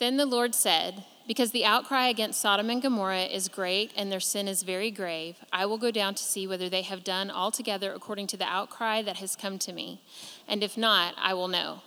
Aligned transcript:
Then 0.00 0.16
the 0.16 0.24
Lord 0.24 0.54
said, 0.54 1.04
Because 1.28 1.50
the 1.50 1.66
outcry 1.66 2.08
against 2.08 2.40
Sodom 2.40 2.70
and 2.70 2.80
Gomorrah 2.80 3.24
is 3.24 3.48
great 3.48 3.92
and 3.94 4.10
their 4.10 4.18
sin 4.18 4.48
is 4.48 4.62
very 4.62 4.90
grave, 4.90 5.36
I 5.52 5.66
will 5.66 5.76
go 5.76 5.90
down 5.90 6.14
to 6.14 6.22
see 6.22 6.46
whether 6.46 6.70
they 6.70 6.80
have 6.80 7.04
done 7.04 7.30
altogether 7.30 7.92
according 7.92 8.26
to 8.28 8.38
the 8.38 8.46
outcry 8.46 9.02
that 9.02 9.18
has 9.18 9.36
come 9.36 9.58
to 9.58 9.74
me. 9.74 10.00
And 10.48 10.64
if 10.64 10.78
not, 10.78 11.14
I 11.18 11.34
will 11.34 11.48
know. 11.48 11.82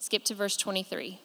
Skip 0.00 0.24
to 0.24 0.34
verse 0.34 0.56
23. 0.56 1.20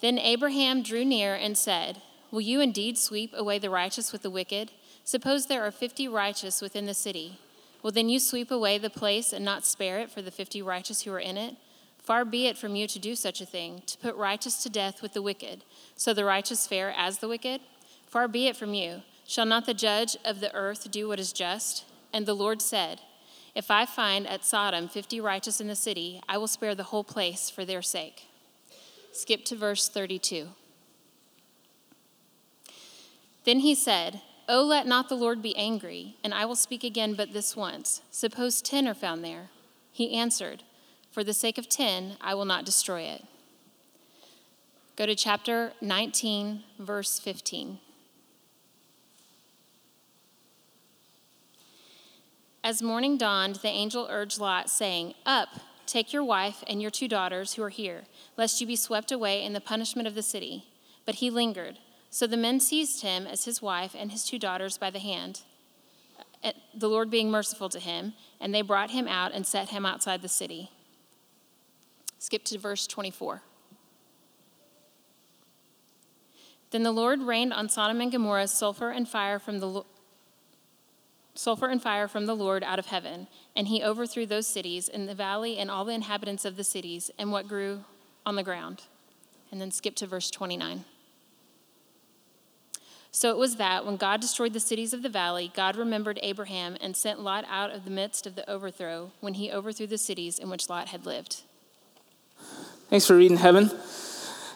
Then 0.00 0.16
Abraham 0.18 0.84
drew 0.84 1.04
near 1.04 1.34
and 1.34 1.58
said, 1.58 2.02
Will 2.30 2.40
you 2.40 2.60
indeed 2.60 2.96
sweep 2.96 3.32
away 3.34 3.58
the 3.58 3.70
righteous 3.70 4.12
with 4.12 4.22
the 4.22 4.30
wicked? 4.30 4.70
Suppose 5.02 5.46
there 5.46 5.64
are 5.64 5.72
fifty 5.72 6.06
righteous 6.06 6.60
within 6.60 6.86
the 6.86 6.94
city. 6.94 7.38
Will 7.82 7.92
then 7.92 8.08
you 8.08 8.20
sweep 8.20 8.50
away 8.50 8.78
the 8.78 8.90
place 8.90 9.32
and 9.32 9.44
not 9.44 9.64
spare 9.64 9.98
it 9.98 10.10
for 10.10 10.22
the 10.22 10.30
fifty 10.30 10.62
righteous 10.62 11.02
who 11.02 11.12
are 11.12 11.20
in 11.20 11.36
it? 11.36 11.56
Far 12.06 12.24
be 12.24 12.46
it 12.46 12.56
from 12.56 12.76
you 12.76 12.86
to 12.86 13.00
do 13.00 13.16
such 13.16 13.40
a 13.40 13.44
thing, 13.44 13.82
to 13.86 13.98
put 13.98 14.14
righteous 14.14 14.62
to 14.62 14.70
death 14.70 15.02
with 15.02 15.12
the 15.12 15.20
wicked, 15.20 15.64
so 15.96 16.14
the 16.14 16.24
righteous 16.24 16.64
fare 16.64 16.94
as 16.96 17.18
the 17.18 17.26
wicked? 17.26 17.60
Far 18.06 18.28
be 18.28 18.46
it 18.46 18.56
from 18.56 18.74
you. 18.74 19.02
Shall 19.26 19.44
not 19.44 19.66
the 19.66 19.74
judge 19.74 20.16
of 20.24 20.38
the 20.38 20.54
earth 20.54 20.88
do 20.92 21.08
what 21.08 21.18
is 21.18 21.32
just? 21.32 21.84
And 22.12 22.24
the 22.24 22.32
Lord 22.32 22.62
said, 22.62 23.00
If 23.56 23.72
I 23.72 23.86
find 23.86 24.24
at 24.28 24.44
Sodom 24.44 24.86
fifty 24.86 25.20
righteous 25.20 25.60
in 25.60 25.66
the 25.66 25.74
city, 25.74 26.20
I 26.28 26.38
will 26.38 26.46
spare 26.46 26.76
the 26.76 26.84
whole 26.84 27.02
place 27.02 27.50
for 27.50 27.64
their 27.64 27.82
sake. 27.82 28.28
Skip 29.10 29.44
to 29.46 29.56
verse 29.56 29.88
32. 29.88 30.50
Then 33.42 33.58
he 33.58 33.74
said, 33.74 34.20
Oh, 34.48 34.62
let 34.62 34.86
not 34.86 35.08
the 35.08 35.16
Lord 35.16 35.42
be 35.42 35.56
angry, 35.56 36.14
and 36.22 36.32
I 36.32 36.44
will 36.44 36.54
speak 36.54 36.84
again 36.84 37.14
but 37.14 37.32
this 37.32 37.56
once. 37.56 38.00
Suppose 38.12 38.62
ten 38.62 38.86
are 38.86 38.94
found 38.94 39.24
there. 39.24 39.48
He 39.90 40.14
answered, 40.14 40.62
for 41.16 41.24
the 41.24 41.32
sake 41.32 41.56
of 41.56 41.66
10, 41.66 42.18
I 42.20 42.34
will 42.34 42.44
not 42.44 42.66
destroy 42.66 43.00
it. 43.00 43.24
Go 44.96 45.06
to 45.06 45.14
chapter 45.14 45.72
19, 45.80 46.62
verse 46.78 47.18
15. 47.18 47.78
As 52.62 52.82
morning 52.82 53.16
dawned, 53.16 53.56
the 53.62 53.68
angel 53.68 54.06
urged 54.10 54.38
Lot, 54.38 54.68
saying, 54.68 55.14
Up, 55.24 55.48
take 55.86 56.12
your 56.12 56.22
wife 56.22 56.62
and 56.68 56.82
your 56.82 56.90
two 56.90 57.08
daughters 57.08 57.54
who 57.54 57.62
are 57.62 57.70
here, 57.70 58.02
lest 58.36 58.60
you 58.60 58.66
be 58.66 58.76
swept 58.76 59.10
away 59.10 59.42
in 59.42 59.54
the 59.54 59.60
punishment 59.62 60.06
of 60.06 60.14
the 60.14 60.22
city. 60.22 60.66
But 61.06 61.14
he 61.14 61.30
lingered. 61.30 61.78
So 62.10 62.26
the 62.26 62.36
men 62.36 62.60
seized 62.60 63.00
him 63.00 63.26
as 63.26 63.46
his 63.46 63.62
wife 63.62 63.96
and 63.98 64.12
his 64.12 64.26
two 64.26 64.38
daughters 64.38 64.76
by 64.76 64.90
the 64.90 64.98
hand, 64.98 65.40
the 66.74 66.90
Lord 66.90 67.08
being 67.08 67.30
merciful 67.30 67.70
to 67.70 67.80
him, 67.80 68.12
and 68.38 68.54
they 68.54 68.60
brought 68.60 68.90
him 68.90 69.08
out 69.08 69.32
and 69.32 69.46
set 69.46 69.70
him 69.70 69.86
outside 69.86 70.20
the 70.20 70.28
city. 70.28 70.72
Skip 72.18 72.44
to 72.44 72.58
verse 72.58 72.86
24. 72.86 73.42
Then 76.70 76.82
the 76.82 76.92
Lord 76.92 77.22
rained 77.22 77.52
on 77.52 77.68
Sodom 77.68 78.00
and 78.00 78.10
Gomorrah 78.10 78.48
sulfur 78.48 78.90
and 78.90 79.08
fire 79.08 79.38
from 79.38 79.60
the 79.60 79.82
sulfur 81.34 81.68
and 81.68 81.82
fire 81.82 82.08
from 82.08 82.26
the 82.26 82.34
Lord 82.34 82.64
out 82.64 82.78
of 82.78 82.86
heaven, 82.86 83.28
and 83.54 83.68
he 83.68 83.82
overthrew 83.82 84.26
those 84.26 84.46
cities 84.46 84.88
and 84.88 85.08
the 85.08 85.14
valley 85.14 85.58
and 85.58 85.70
all 85.70 85.84
the 85.84 85.92
inhabitants 85.92 86.44
of 86.44 86.56
the 86.56 86.64
cities 86.64 87.10
and 87.18 87.30
what 87.30 87.48
grew 87.48 87.84
on 88.24 88.36
the 88.36 88.42
ground. 88.42 88.82
And 89.52 89.60
then 89.60 89.70
skip 89.70 89.94
to 89.96 90.06
verse 90.06 90.30
29. 90.30 90.84
So 93.12 93.30
it 93.30 93.38
was 93.38 93.56
that 93.56 93.86
when 93.86 93.96
God 93.96 94.20
destroyed 94.20 94.52
the 94.52 94.60
cities 94.60 94.92
of 94.92 95.02
the 95.02 95.08
valley, 95.08 95.50
God 95.54 95.76
remembered 95.76 96.18
Abraham 96.22 96.76
and 96.80 96.94
sent 96.94 97.20
Lot 97.20 97.46
out 97.48 97.70
of 97.70 97.84
the 97.84 97.90
midst 97.90 98.26
of 98.26 98.34
the 98.34 98.48
overthrow 98.50 99.12
when 99.20 99.34
he 99.34 99.50
overthrew 99.50 99.86
the 99.86 99.96
cities 99.96 100.38
in 100.38 100.50
which 100.50 100.68
Lot 100.68 100.88
had 100.88 101.06
lived. 101.06 101.42
Thanks 102.88 103.04
for 103.04 103.16
reading 103.16 103.36
heaven. 103.36 103.68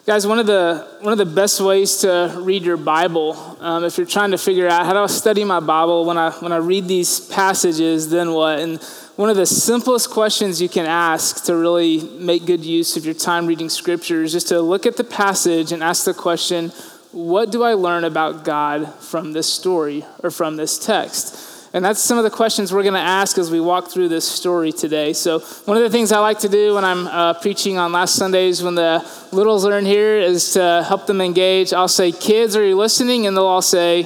Guys, 0.05 0.25
one 0.25 0.39
of 0.39 0.47
the 0.47 0.87
one 1.01 1.11
of 1.11 1.17
the 1.17 1.25
best 1.25 1.59
ways 1.59 1.97
to 1.97 2.33
read 2.37 2.63
your 2.63 2.77
Bible, 2.77 3.35
um, 3.59 3.83
if 3.83 3.97
you're 3.97 4.07
trying 4.07 4.31
to 4.31 4.37
figure 4.37 4.69
out 4.69 4.85
how 4.85 4.93
do 4.93 4.99
I 4.99 5.07
study 5.07 5.43
my 5.43 5.59
Bible 5.59 6.05
when 6.05 6.17
I 6.17 6.31
when 6.39 6.53
I 6.53 6.57
read 6.57 6.87
these 6.87 7.19
passages, 7.19 8.09
then 8.09 8.31
what? 8.31 8.59
And 8.59 8.81
one 9.17 9.29
of 9.29 9.35
the 9.35 9.45
simplest 9.45 10.11
questions 10.11 10.61
you 10.61 10.69
can 10.69 10.85
ask 10.85 11.43
to 11.47 11.57
really 11.57 12.03
make 12.19 12.45
good 12.45 12.63
use 12.63 12.95
of 12.95 13.03
your 13.03 13.15
time 13.15 13.47
reading 13.47 13.67
Scripture 13.67 14.23
is 14.23 14.31
just 14.31 14.47
to 14.47 14.61
look 14.61 14.85
at 14.85 14.95
the 14.95 15.03
passage 15.03 15.73
and 15.73 15.83
ask 15.83 16.05
the 16.05 16.13
question, 16.13 16.71
"What 17.11 17.51
do 17.51 17.63
I 17.63 17.73
learn 17.73 18.05
about 18.05 18.45
God 18.45 18.93
from 19.01 19.33
this 19.33 19.47
story 19.47 20.05
or 20.23 20.31
from 20.31 20.55
this 20.55 20.79
text?" 20.79 21.50
And 21.73 21.85
that's 21.85 22.01
some 22.01 22.17
of 22.17 22.25
the 22.25 22.29
questions 22.29 22.73
we're 22.73 22.83
going 22.83 22.95
to 22.95 22.99
ask 22.99 23.37
as 23.37 23.49
we 23.49 23.61
walk 23.61 23.89
through 23.89 24.09
this 24.09 24.29
story 24.29 24.73
today. 24.73 25.13
So, 25.13 25.39
one 25.39 25.77
of 25.77 25.83
the 25.83 25.89
things 25.89 26.11
I 26.11 26.19
like 26.19 26.39
to 26.39 26.49
do 26.49 26.75
when 26.75 26.83
I'm 26.83 27.07
uh, 27.07 27.33
preaching 27.35 27.77
on 27.77 27.93
last 27.93 28.15
Sundays 28.15 28.61
when 28.61 28.75
the 28.75 29.09
littles 29.31 29.65
are 29.65 29.77
in 29.77 29.85
here 29.85 30.19
is 30.19 30.51
to 30.53 30.83
help 30.85 31.07
them 31.07 31.21
engage. 31.21 31.71
I'll 31.71 31.87
say, 31.87 32.11
Kids, 32.11 32.57
are 32.57 32.65
you 32.65 32.75
listening? 32.75 33.25
And 33.25 33.37
they'll 33.37 33.45
all 33.45 33.61
say, 33.61 34.05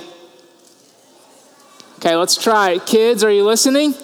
Okay, 1.97 2.15
let's 2.15 2.41
try 2.41 2.71
it. 2.71 2.85
Kids, 2.85 3.23
are 3.23 3.31
you 3.31 3.43
listening? 3.43 3.95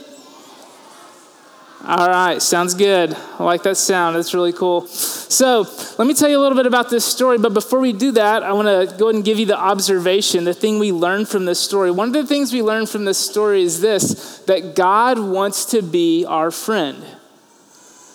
All 1.84 2.08
right, 2.08 2.40
sounds 2.40 2.75
good. 2.75 3.18
I 3.40 3.44
like 3.44 3.64
that 3.64 3.75
sound. 3.75 4.16
That's 4.16 4.36
really 4.36 4.53
cool. 4.53 4.86
So, 4.86 5.66
let 5.97 6.08
me 6.08 6.14
tell 6.14 6.30
you 6.30 6.38
a 6.38 6.42
little 6.42 6.56
bit 6.56 6.68
about 6.68 6.92
this 6.92 7.03
story. 7.03 7.40
But 7.40 7.56
before 7.56 7.80
we 7.80 7.92
do 7.92 8.12
that, 8.12 8.44
I 8.44 8.53
want 8.53 8.68
to 8.68 8.96
go 8.97 9.06
ahead 9.08 9.16
and 9.16 9.25
give 9.25 9.40
you 9.40 9.47
the 9.47 9.58
observation, 9.58 10.44
the 10.44 10.53
thing 10.53 10.78
we 10.78 10.92
learned 10.92 11.28
from 11.28 11.46
this 11.46 11.59
story. 11.59 11.90
One 11.90 12.09
of 12.09 12.14
the 12.14 12.28
things 12.28 12.53
we 12.53 12.62
learned 12.62 12.88
from 12.88 13.06
this 13.06 13.18
story 13.18 13.64
is 13.64 13.81
this 13.81 14.40
that 14.46 14.75
God 14.75 15.18
wants 15.18 15.66
to 15.72 15.81
be 15.81 16.24
our 16.24 16.52
friend. 16.52 17.03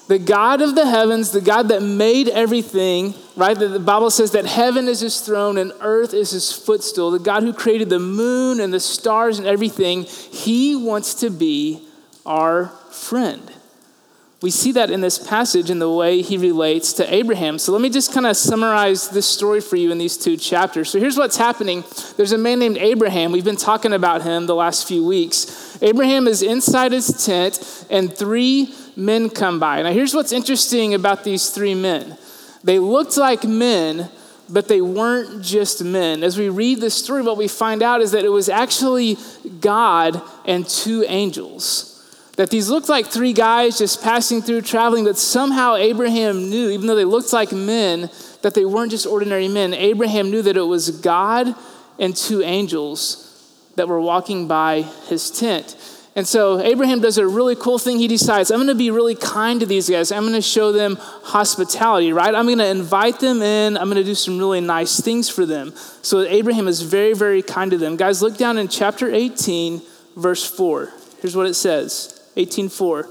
The 0.07 0.21
God 0.21 0.63
of 0.63 0.77
the 0.77 0.87
heavens, 0.87 1.33
the 1.33 1.41
God 1.41 1.67
that 1.69 1.83
made 1.83 2.29
everything, 2.29 3.15
right? 3.35 3.59
The 3.59 3.81
Bible 3.81 4.11
says 4.11 4.31
that 4.33 4.47
heaven 4.47 4.87
is 4.87 5.01
his 5.01 5.21
throne 5.21 5.59
and 5.59 5.73
earth 5.81 6.15
is 6.15 6.31
his 6.31 6.53
footstool. 6.53 7.11
The 7.11 7.19
God 7.19 7.43
who 7.43 7.53
created 7.53 7.89
the 7.89 7.99
moon 7.99 8.61
and 8.61 8.73
the 8.73 8.79
stars 8.79 9.39
and 9.39 9.47
everything, 9.49 10.05
he 10.05 10.77
wants 10.77 11.15
to 11.15 11.31
be 11.31 11.83
our 12.25 12.67
friend. 12.93 13.51
We 14.43 14.51
see 14.51 14.73
that 14.73 14.91
in 14.91 15.01
this 15.01 15.19
passage 15.19 15.71
in 15.71 15.79
the 15.79 15.91
way 15.91 16.21
he 16.21 16.37
relates 16.37 16.93
to 16.95 17.15
Abraham. 17.15 17.59
So 17.59 17.73
let 17.73 17.81
me 17.81 17.89
just 17.89 18.13
kind 18.13 18.27
of 18.27 18.37
summarize 18.37 19.09
this 19.09 19.27
story 19.27 19.63
for 19.63 19.77
you 19.77 19.91
in 19.91 19.97
these 19.97 20.19
two 20.19 20.37
chapters. 20.37 20.91
So 20.91 21.01
here's 21.01 21.17
what's 21.17 21.39
happening 21.39 21.85
there's 22.19 22.33
a 22.33 22.39
man 22.39 22.59
named 22.59 22.77
Abraham. 22.77 23.33
We've 23.33 23.45
been 23.45 23.57
talking 23.57 23.95
about 23.95 24.23
him 24.23 24.47
the 24.47 24.55
last 24.55 24.87
few 24.87 25.07
weeks. 25.07 25.79
Abraham 25.83 26.29
is 26.29 26.43
inside 26.43 26.93
his 26.93 27.25
tent, 27.25 27.87
and 27.89 28.13
three 28.13 28.75
men 28.95 29.31
come 29.31 29.59
by. 29.59 29.81
Now, 29.81 29.93
here's 29.93 30.15
what's 30.15 30.33
interesting 30.33 30.93
about 30.93 31.25
these 31.25 31.51
three 31.51 31.75
men 31.75 32.19
they 32.63 32.79
looked 32.79 33.17
like 33.17 33.45
men, 33.45 34.11
but 34.51 34.69
they 34.69 34.83
weren't 34.83 35.43
just 35.43 35.83
men. 35.83 36.23
As 36.23 36.37
we 36.37 36.51
read 36.51 36.81
this 36.81 36.95
story, 36.95 37.23
what 37.23 37.39
we 37.39 37.49
find 37.49 37.83
out 37.83 38.03
is 38.03 38.11
that 38.11 38.25
it 38.25 38.29
was 38.29 38.51
actually 38.51 39.17
God 39.61 40.21
and 40.45 40.69
two 40.69 41.05
angels 41.09 41.96
that 42.37 42.51
these 42.51 42.69
looked 42.69 42.89
like 42.89 43.07
three 43.07 43.33
guys 43.33 43.79
just 43.79 44.03
passing 44.03 44.43
through, 44.43 44.61
traveling, 44.61 45.05
but 45.05 45.19
somehow 45.19 45.75
Abraham 45.75 46.51
knew, 46.51 46.71
even 46.71 46.87
though 46.87 46.95
they 46.95 47.05
looked 47.05 47.33
like 47.33 47.51
men, 47.53 48.11
that 48.43 48.55
they 48.55 48.65
weren't 48.65 48.91
just 48.91 49.07
ordinary 49.07 49.49
men. 49.49 49.73
Abraham 49.75 50.31
knew 50.31 50.43
that 50.43 50.57
it 50.57 50.63
was 50.63 50.91
God 51.01 51.55
and 51.99 52.15
two 52.15 52.43
angels 52.43 53.23
that 53.77 53.89
were 53.89 54.01
walking 54.01 54.47
by 54.47 54.83
his 55.09 55.31
tent. 55.31 55.77
And 56.15 56.27
so 56.27 56.61
Abraham 56.61 57.01
does 57.01 57.19
a 57.19 57.27
really 57.27 57.55
cool 57.55 57.79
thing. 57.79 57.99
He 57.99 58.09
decides, 58.09 58.51
I'm 58.51 58.57
going 58.57 58.69
to 58.69 58.75
be 58.75 58.91
really 58.91 59.15
kind 59.15 59.61
to 59.61 59.67
these 59.67 59.89
guys. 59.89 60.11
I'm 60.11 60.23
going 60.23 60.33
to 60.33 60.41
show 60.41 60.73
them 60.73 60.97
hospitality, 60.97 62.13
right? 62.13 62.35
I'm 62.35 62.47
going 62.47 62.59
to 62.59 62.67
invite 62.67 63.21
them 63.21 63.43
in. 63.43 63.77
I'm 63.77 63.85
going 63.85 63.99
to 63.99 64.05
do 64.05 64.15
some 64.15 64.39
really 64.39 64.63
nice 64.63 64.99
things 64.99 65.29
for 65.29 65.45
them. 65.45 65.75
So 66.01 66.23
Abraham 66.23 66.69
is 66.69 66.81
very, 66.81 67.13
very 67.13 67.43
kind 67.43 67.71
to 67.71 67.77
them. 67.77 67.97
Guys, 67.97 68.23
look 68.23 68.39
down 68.39 68.57
in 68.57 68.69
chapter 68.69 69.15
18, 69.15 69.83
verse 70.17 70.43
4. 70.49 70.91
Here's 71.21 71.37
what 71.37 71.47
it 71.47 71.55
says 71.55 72.16
18:4. 72.37 73.09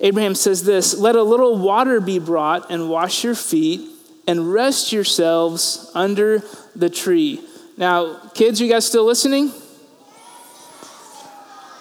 Abraham 0.00 0.34
says 0.34 0.64
this, 0.64 0.96
"Let 0.96 1.16
a 1.16 1.22
little 1.22 1.56
water 1.56 2.00
be 2.00 2.18
brought 2.18 2.70
and 2.70 2.88
wash 2.88 3.24
your 3.24 3.34
feet 3.34 3.80
and 4.26 4.52
rest 4.52 4.92
yourselves 4.92 5.90
under 5.94 6.42
the 6.76 6.88
tree." 6.88 7.40
Now, 7.76 8.16
kids, 8.34 8.60
you 8.60 8.68
guys 8.68 8.84
still 8.84 9.04
listening? 9.04 9.52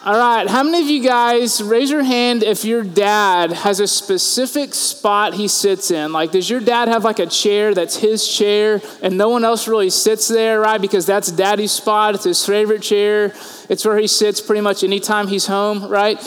All 0.07 0.17
right, 0.17 0.47
how 0.47 0.63
many 0.63 0.81
of 0.81 0.87
you 0.87 1.03
guys 1.03 1.61
raise 1.61 1.91
your 1.91 2.01
hand 2.01 2.41
if 2.41 2.63
your 2.63 2.81
dad 2.81 3.51
has 3.51 3.81
a 3.81 3.87
specific 3.87 4.73
spot 4.73 5.33
he 5.33 5.49
sits 5.49 5.91
in? 5.91 6.13
Like, 6.13 6.31
does 6.31 6.49
your 6.49 6.61
dad 6.61 6.87
have 6.87 7.03
like 7.03 7.19
a 7.19 7.25
chair 7.25 7.73
that's 7.73 7.97
his 7.97 8.25
chair 8.25 8.81
and 9.01 9.17
no 9.17 9.27
one 9.27 9.43
else 9.43 9.67
really 9.67 9.89
sits 9.89 10.29
there, 10.29 10.61
right? 10.61 10.79
Because 10.79 11.05
that's 11.05 11.29
daddy's 11.29 11.73
spot, 11.73 12.15
it's 12.15 12.23
his 12.23 12.45
favorite 12.45 12.83
chair, 12.83 13.33
it's 13.67 13.83
where 13.83 13.97
he 13.97 14.07
sits 14.07 14.39
pretty 14.39 14.61
much 14.61 14.81
anytime 14.81 15.27
he's 15.27 15.45
home, 15.45 15.85
right? 15.89 16.17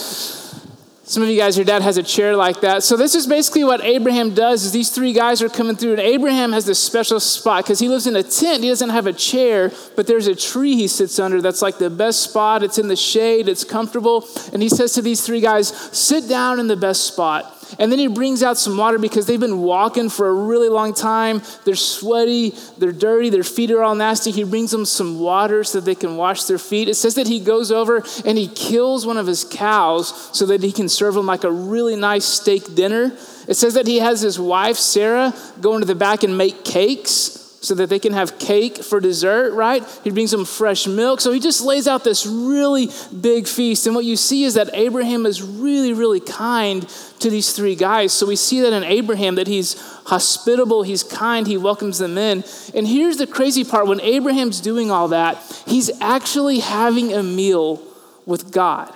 Some 1.10 1.24
of 1.24 1.28
you 1.28 1.36
guys, 1.36 1.58
your 1.58 1.64
dad 1.64 1.82
has 1.82 1.96
a 1.96 2.04
chair 2.04 2.36
like 2.36 2.60
that. 2.60 2.84
So 2.84 2.96
this 2.96 3.16
is 3.16 3.26
basically 3.26 3.64
what 3.64 3.82
Abraham 3.82 4.32
does 4.32 4.64
is 4.64 4.70
these 4.70 4.90
three 4.90 5.12
guys 5.12 5.42
are 5.42 5.48
coming 5.48 5.74
through 5.74 5.90
and 5.90 6.00
Abraham 6.00 6.52
has 6.52 6.66
this 6.66 6.78
special 6.78 7.18
spot 7.18 7.64
because 7.64 7.80
he 7.80 7.88
lives 7.88 8.06
in 8.06 8.14
a 8.14 8.22
tent. 8.22 8.62
He 8.62 8.68
doesn't 8.68 8.90
have 8.90 9.08
a 9.08 9.12
chair, 9.12 9.72
but 9.96 10.06
there's 10.06 10.28
a 10.28 10.36
tree 10.36 10.76
he 10.76 10.86
sits 10.86 11.18
under 11.18 11.42
that's 11.42 11.62
like 11.62 11.78
the 11.78 11.90
best 11.90 12.20
spot. 12.20 12.62
It's 12.62 12.78
in 12.78 12.86
the 12.86 12.94
shade, 12.94 13.48
it's 13.48 13.64
comfortable. 13.64 14.24
And 14.52 14.62
he 14.62 14.68
says 14.68 14.92
to 14.92 15.02
these 15.02 15.26
three 15.26 15.40
guys, 15.40 15.70
sit 15.90 16.28
down 16.28 16.60
in 16.60 16.68
the 16.68 16.76
best 16.76 17.04
spot. 17.08 17.59
And 17.78 17.90
then 17.90 17.98
he 17.98 18.06
brings 18.06 18.42
out 18.42 18.58
some 18.58 18.76
water 18.76 18.98
because 18.98 19.26
they've 19.26 19.40
been 19.40 19.60
walking 19.60 20.10
for 20.10 20.28
a 20.28 20.32
really 20.32 20.68
long 20.68 20.94
time. 20.94 21.42
They're 21.64 21.76
sweaty, 21.76 22.54
they're 22.78 22.92
dirty, 22.92 23.30
their 23.30 23.44
feet 23.44 23.70
are 23.70 23.82
all 23.82 23.94
nasty. 23.94 24.30
He 24.30 24.44
brings 24.44 24.70
them 24.70 24.84
some 24.84 25.18
water 25.18 25.64
so 25.64 25.80
that 25.80 25.84
they 25.84 25.94
can 25.94 26.16
wash 26.16 26.44
their 26.44 26.58
feet. 26.58 26.88
It 26.88 26.94
says 26.94 27.14
that 27.14 27.26
he 27.26 27.40
goes 27.40 27.70
over 27.70 28.02
and 28.24 28.36
he 28.36 28.48
kills 28.48 29.06
one 29.06 29.16
of 29.16 29.26
his 29.26 29.44
cows 29.44 30.36
so 30.36 30.46
that 30.46 30.62
he 30.62 30.72
can 30.72 30.88
serve 30.88 31.14
them 31.14 31.26
like 31.26 31.44
a 31.44 31.52
really 31.52 31.96
nice 31.96 32.24
steak 32.24 32.74
dinner. 32.74 33.16
It 33.48 33.54
says 33.54 33.74
that 33.74 33.86
he 33.86 33.98
has 33.98 34.20
his 34.20 34.38
wife, 34.38 34.76
Sarah, 34.76 35.34
go 35.60 35.74
into 35.74 35.86
the 35.86 35.94
back 35.94 36.22
and 36.22 36.36
make 36.36 36.64
cakes 36.64 37.39
so 37.60 37.74
that 37.74 37.90
they 37.90 37.98
can 37.98 38.14
have 38.14 38.38
cake 38.38 38.82
for 38.82 39.00
dessert, 39.00 39.52
right? 39.52 39.86
He 40.02 40.10
brings 40.10 40.30
them 40.30 40.46
fresh 40.46 40.86
milk. 40.86 41.20
So 41.20 41.30
he 41.30 41.38
just 41.38 41.60
lays 41.60 41.86
out 41.86 42.04
this 42.04 42.24
really 42.24 42.88
big 43.20 43.46
feast. 43.46 43.86
And 43.86 43.94
what 43.94 44.06
you 44.06 44.16
see 44.16 44.44
is 44.44 44.54
that 44.54 44.70
Abraham 44.72 45.26
is 45.26 45.42
really, 45.42 45.92
really 45.92 46.20
kind 46.20 46.88
to 47.18 47.28
these 47.28 47.52
three 47.52 47.76
guys. 47.76 48.14
So 48.14 48.26
we 48.26 48.36
see 48.36 48.60
that 48.62 48.72
in 48.72 48.82
Abraham 48.82 49.34
that 49.34 49.46
he's 49.46 49.78
hospitable, 50.06 50.84
he's 50.84 51.02
kind, 51.02 51.46
he 51.46 51.58
welcomes 51.58 51.98
them 51.98 52.16
in. 52.16 52.44
And 52.74 52.88
here's 52.88 53.18
the 53.18 53.26
crazy 53.26 53.64
part 53.64 53.86
when 53.86 54.00
Abraham's 54.00 54.60
doing 54.60 54.90
all 54.90 55.08
that, 55.08 55.36
he's 55.66 55.90
actually 56.00 56.60
having 56.60 57.12
a 57.12 57.22
meal 57.22 57.82
with 58.24 58.52
God. 58.52 58.94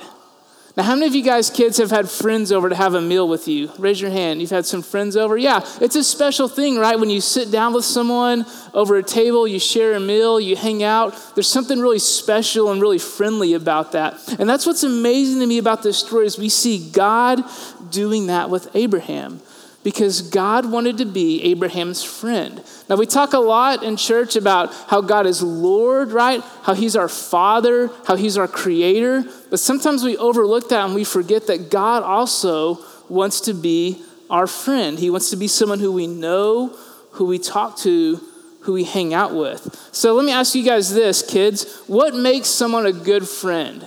Now, 0.76 0.82
how 0.82 0.96
many 0.96 1.06
of 1.06 1.14
you 1.14 1.22
guys, 1.22 1.50
kids, 1.50 1.78
have 1.78 1.92
had 1.92 2.10
friends 2.10 2.50
over 2.50 2.68
to 2.68 2.74
have 2.74 2.94
a 2.94 3.00
meal 3.00 3.28
with 3.28 3.46
you? 3.46 3.70
Raise 3.78 4.00
your 4.00 4.10
hand. 4.10 4.40
You've 4.40 4.50
had 4.50 4.66
some 4.66 4.82
friends 4.82 5.16
over? 5.16 5.36
Yeah, 5.36 5.64
it's 5.80 5.94
a 5.94 6.02
special 6.02 6.48
thing, 6.48 6.76
right? 6.78 6.98
When 6.98 7.10
you 7.10 7.20
sit 7.20 7.52
down 7.52 7.74
with 7.74 7.84
someone 7.84 8.44
over 8.72 8.96
a 8.96 9.02
table, 9.02 9.46
you 9.46 9.60
share 9.60 9.94
a 9.94 10.00
meal, 10.00 10.40
you 10.40 10.56
hang 10.56 10.82
out. 10.82 11.14
There's 11.36 11.48
something 11.48 11.78
really 11.78 12.00
special 12.00 12.72
and 12.72 12.82
really 12.82 12.98
friendly 12.98 13.54
about 13.54 13.92
that. 13.92 14.18
And 14.40 14.50
that's 14.50 14.66
what's 14.66 14.82
amazing 14.82 15.38
to 15.40 15.46
me 15.46 15.58
about 15.58 15.84
this 15.84 15.98
story 15.98 16.26
is 16.26 16.38
we 16.38 16.48
see 16.48 16.90
God 16.90 17.44
doing 17.90 18.26
that 18.26 18.50
with 18.50 18.74
Abraham 18.74 19.40
because 19.84 20.22
God 20.22 20.64
wanted 20.64 20.98
to 20.98 21.04
be 21.04 21.42
Abraham's 21.44 22.02
friend. 22.02 22.64
Now, 22.88 22.96
we 22.96 23.06
talk 23.06 23.34
a 23.34 23.38
lot 23.38 23.84
in 23.84 23.96
church 23.96 24.34
about 24.34 24.74
how 24.88 25.02
God 25.02 25.26
is 25.26 25.42
Lord, 25.42 26.10
right? 26.10 26.42
How 26.62 26.72
He's 26.72 26.96
our 26.96 27.08
Father, 27.08 27.90
how 28.06 28.16
He's 28.16 28.36
our 28.36 28.48
Creator. 28.48 29.24
But 29.50 29.60
sometimes 29.60 30.02
we 30.02 30.16
overlook 30.16 30.70
that 30.70 30.86
and 30.86 30.94
we 30.94 31.04
forget 31.04 31.46
that 31.46 31.70
God 31.70 32.02
also 32.02 32.78
wants 33.08 33.42
to 33.42 33.54
be 33.54 34.02
our 34.30 34.46
friend. 34.46 34.98
He 34.98 35.10
wants 35.10 35.30
to 35.30 35.36
be 35.36 35.46
someone 35.46 35.78
who 35.78 35.92
we 35.92 36.06
know, 36.06 36.76
who 37.12 37.26
we 37.26 37.38
talk 37.38 37.76
to, 37.80 38.20
who 38.60 38.72
we 38.72 38.84
hang 38.84 39.12
out 39.12 39.34
with. 39.34 39.88
So 39.92 40.14
let 40.14 40.24
me 40.24 40.32
ask 40.32 40.54
you 40.54 40.64
guys 40.64 40.94
this, 40.94 41.22
kids. 41.22 41.82
What 41.86 42.14
makes 42.14 42.48
someone 42.48 42.86
a 42.86 42.92
good 42.92 43.28
friend? 43.28 43.86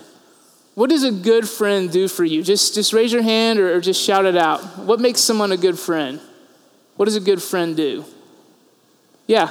What 0.77 0.91
does 0.91 1.03
a 1.03 1.12
good 1.12 1.50
friend 1.50 1.91
do 1.91 2.07
for 2.07 2.24
you? 2.24 2.44
Just, 2.44 2.75
just 2.75 2.94
raise 2.94 3.12
your 3.12 3.24
hand 3.24 3.57
or, 3.57 3.74
or 3.74 3.81
just 3.81 4.00
shout 4.00 4.25
it 4.25 4.38
out. 4.38 4.62
What 4.77 5.00
makes 5.00 5.21
someone 5.21 5.51
a 5.51 5.57
good 5.57 5.79
friend? 5.79 6.21
What 6.97 7.06
does 7.06 7.15
a 7.15 7.19
good 7.19 7.41
friend 7.41 7.75
do? 7.75 8.06
Yeah. 9.25 9.50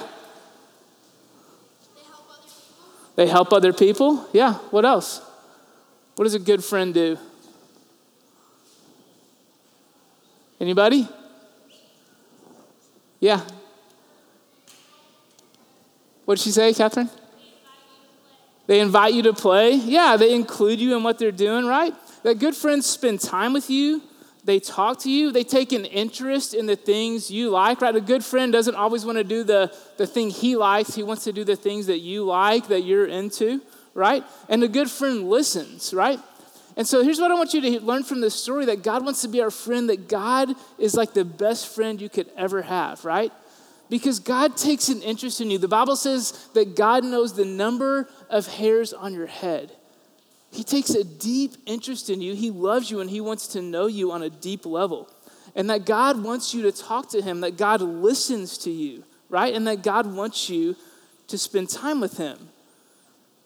They 3.17 3.27
help 3.27 3.53
other 3.53 3.73
people? 3.73 4.25
Yeah. 4.33 4.55
What 4.71 4.85
else? 4.85 5.21
What 6.15 6.27
does 6.27 6.35
a 6.35 6.39
good 6.39 6.63
friend 6.63 6.95
do? 6.95 7.19
Anybody? 10.61 11.09
Yeah. 13.19 13.41
What 16.25 16.37
did 16.37 16.45
she 16.45 16.53
say, 16.53 16.73
Catherine? 16.73 17.11
They 18.67 18.81
invite 18.81 19.15
you 19.15 19.23
to 19.23 19.33
play. 19.33 19.75
Yeah, 19.75 20.17
they 20.17 20.35
include 20.35 20.81
you 20.81 20.97
in 20.97 21.03
what 21.03 21.19
they're 21.19 21.33
doing, 21.33 21.67
right? 21.67 21.95
That 22.23 22.39
good 22.39 22.55
friends 22.55 22.87
spend 22.87 23.21
time 23.21 23.53
with 23.53 23.71
you. 23.71 24.03
They 24.45 24.61
talk 24.61 25.01
to 25.01 25.11
you. 25.11 25.33
They 25.33 25.43
take 25.43 25.73
an 25.73 25.85
interest 25.85 26.55
in 26.55 26.67
the 26.67 26.77
things 26.77 27.31
you 27.31 27.51
like, 27.51 27.81
right? 27.81 27.95
A 27.95 28.01
good 28.01 28.25
friend 28.25 28.53
doesn't 28.53 28.77
always 28.77 29.05
want 29.05 29.19
to 29.19 29.25
do 29.25 29.43
the, 29.43 29.77
the 29.97 30.07
thing 30.07 30.31
he 30.31 30.57
likes. 30.57 30.95
He 30.95 31.03
wants 31.03 31.25
to 31.25 31.33
do 31.33 31.43
the 31.43 31.57
things 31.57 31.87
that 31.87 31.99
you 31.99 32.25
like, 32.25 32.69
that 32.69 32.83
you're 32.83 33.07
into, 33.07 33.61
right? 33.95 34.25
And 34.49 34.63
a 34.63 34.69
good 34.69 34.91
friend 34.91 35.29
listens, 35.29 35.93
right? 35.93 36.21
And 36.77 36.87
so 36.87 37.03
here's 37.03 37.19
what 37.19 37.31
I 37.31 37.35
want 37.35 37.55
you 37.55 37.61
to 37.61 37.81
learn 37.81 38.05
from 38.05 38.21
this 38.21 38.35
story 38.35 38.67
that 38.67 38.83
God 38.83 39.05
wants 39.05 39.23
to 39.23 39.29
be 39.29 39.41
our 39.41 39.51
friend, 39.51 39.89
that 39.89 40.09
God 40.09 40.51
is 40.79 40.95
like 40.95 41.15
the 41.15 41.25
best 41.25 41.75
friend 41.75 42.01
you 42.01 42.09
could 42.09 42.31
ever 42.37 42.63
have, 42.63 43.05
right? 43.05 43.33
Because 43.89 44.19
God 44.19 44.57
takes 44.57 44.89
an 44.89 45.01
interest 45.03 45.41
in 45.41 45.51
you. 45.51 45.59
The 45.59 45.69
Bible 45.69 45.97
says 45.97 46.49
that 46.55 46.75
God 46.75 47.05
knows 47.05 47.35
the 47.35 47.45
number 47.45 48.09
of 48.29 48.47
hairs 48.47 48.93
on 48.93 49.15
your 49.15 49.27
head. 49.27 49.73
He 50.51 50.65
takes 50.65 50.91
a 50.91 51.05
deep 51.05 51.53
interest 51.67 52.11
in 52.11 52.21
you. 52.21 52.35
He 52.35 52.51
loves 52.51 52.91
you 52.91 53.01
and 53.01 53.11
he 53.11 53.21
wants 53.21 53.49
to 53.49 53.63
know 53.63 53.87
you 53.87 54.11
on 54.11 54.23
a 54.23 54.31
deep 54.31 54.67
level. 54.67 55.09
And 55.55 55.71
that 55.71 55.87
God 55.87 56.23
wants 56.23 56.53
you 56.53 56.63
to 56.63 56.73
talk 56.73 57.11
to 57.11 57.23
him, 57.23 57.41
that 57.41 57.57
God 57.57 57.81
listens 57.81 58.59
to 58.59 58.71
you, 58.71 59.05
right? 59.29 59.55
And 59.55 59.67
that 59.67 59.83
God 59.83 60.07
wants 60.07 60.51
you 60.51 60.77
to 61.29 61.39
spend 61.39 61.71
time 61.71 62.01
with 62.01 62.19
him. 62.19 62.39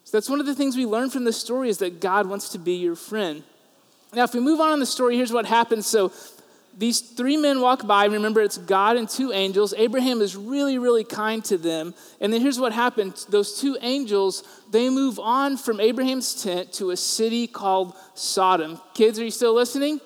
So 0.04 0.16
that's 0.16 0.28
one 0.28 0.40
of 0.40 0.46
the 0.46 0.54
things 0.54 0.76
we 0.76 0.86
learn 0.86 1.10
from 1.10 1.24
this 1.24 1.38
story 1.38 1.68
is 1.68 1.78
that 1.78 2.00
God 2.00 2.26
wants 2.26 2.48
to 2.50 2.58
be 2.58 2.74
your 2.74 2.96
friend. 2.96 3.42
Now, 4.12 4.24
if 4.24 4.34
we 4.34 4.40
move 4.40 4.60
on 4.60 4.72
in 4.72 4.80
the 4.80 4.86
story, 4.86 5.16
here's 5.16 5.32
what 5.32 5.46
happens. 5.46 5.86
So 5.86 6.12
these 6.76 7.00
three 7.00 7.36
men 7.36 7.60
walk 7.60 7.86
by. 7.86 8.06
Remember, 8.06 8.40
it's 8.40 8.56
God 8.56 8.96
and 8.96 9.08
two 9.08 9.32
angels. 9.32 9.74
Abraham 9.76 10.20
is 10.20 10.36
really, 10.36 10.78
really 10.78 11.04
kind 11.04 11.44
to 11.46 11.58
them. 11.58 11.94
And 12.20 12.32
then 12.32 12.40
here's 12.40 12.58
what 12.58 12.72
happened 12.72 13.24
those 13.28 13.60
two 13.60 13.76
angels, 13.80 14.44
they 14.70 14.88
move 14.88 15.18
on 15.18 15.56
from 15.56 15.80
Abraham's 15.80 16.42
tent 16.42 16.72
to 16.74 16.90
a 16.90 16.96
city 16.96 17.46
called 17.46 17.94
Sodom. 18.14 18.80
Kids, 18.94 19.18
are 19.18 19.24
you 19.24 19.30
still 19.30 19.54
listening? 19.54 20.00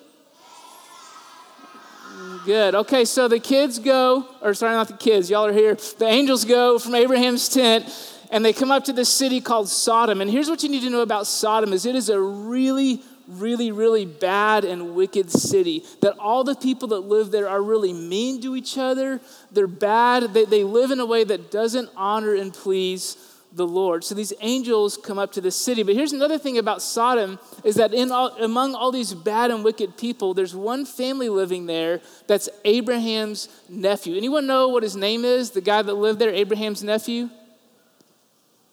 Good. 2.45 2.75
Okay, 2.75 3.05
so 3.05 3.27
the 3.27 3.39
kids 3.39 3.79
go, 3.79 4.27
or 4.41 4.53
sorry, 4.53 4.73
not 4.73 4.87
the 4.87 4.97
kids, 4.97 5.29
y'all 5.29 5.45
are 5.45 5.53
here. 5.53 5.75
The 5.75 6.05
angels 6.05 6.45
go 6.45 6.77
from 6.77 6.95
Abraham's 6.95 7.49
tent 7.49 7.85
and 8.31 8.43
they 8.43 8.53
come 8.53 8.71
up 8.71 8.85
to 8.85 8.93
this 8.93 9.09
city 9.09 9.41
called 9.41 9.69
Sodom. 9.69 10.21
And 10.21 10.29
here's 10.29 10.49
what 10.49 10.63
you 10.63 10.69
need 10.69 10.81
to 10.81 10.89
know 10.89 11.01
about 11.01 11.27
Sodom 11.27 11.73
is 11.73 11.85
it 11.85 11.95
is 11.95 12.09
a 12.09 12.19
really 12.19 13.01
really, 13.27 13.71
really 13.71 14.05
bad 14.05 14.65
and 14.65 14.95
wicked 14.95 15.31
city. 15.31 15.83
That 16.01 16.17
all 16.19 16.43
the 16.43 16.55
people 16.55 16.89
that 16.89 17.01
live 17.01 17.31
there 17.31 17.49
are 17.49 17.61
really 17.61 17.93
mean 17.93 18.41
to 18.41 18.55
each 18.55 18.77
other. 18.77 19.21
They're 19.51 19.67
bad. 19.67 20.33
They, 20.33 20.45
they 20.45 20.63
live 20.63 20.91
in 20.91 20.99
a 20.99 21.05
way 21.05 21.23
that 21.23 21.51
doesn't 21.51 21.89
honor 21.95 22.35
and 22.35 22.53
please 22.53 23.17
the 23.55 23.65
Lord. 23.65 24.03
So 24.03 24.13
these 24.15 24.33
angels 24.41 24.97
come 24.97 25.17
up 25.17 25.31
to 25.33 25.41
the 25.41 25.51
city. 25.51 25.81
But 25.83 25.95
here's 25.95 26.11
another 26.11 26.37
thing 26.37 26.57
about 26.57 26.81
Sodom 26.81 27.39
is 27.63 27.75
that 27.75 27.93
in 27.93 28.11
all, 28.11 28.35
among 28.35 28.75
all 28.75 28.91
these 28.91 29.13
bad 29.13 29.49
and 29.49 29.63
wicked 29.63 29.97
people, 29.97 30.33
there's 30.33 30.53
one 30.53 30.85
family 30.85 31.29
living 31.29 31.65
there 31.65 32.01
that's 32.27 32.49
Abraham's 32.65 33.47
nephew. 33.69 34.17
Anyone 34.17 34.45
know 34.45 34.67
what 34.67 34.83
his 34.83 34.95
name 34.95 35.23
is? 35.23 35.51
The 35.51 35.61
guy 35.61 35.81
that 35.81 35.93
lived 35.93 36.19
there, 36.19 36.31
Abraham's 36.31 36.83
nephew? 36.83 37.29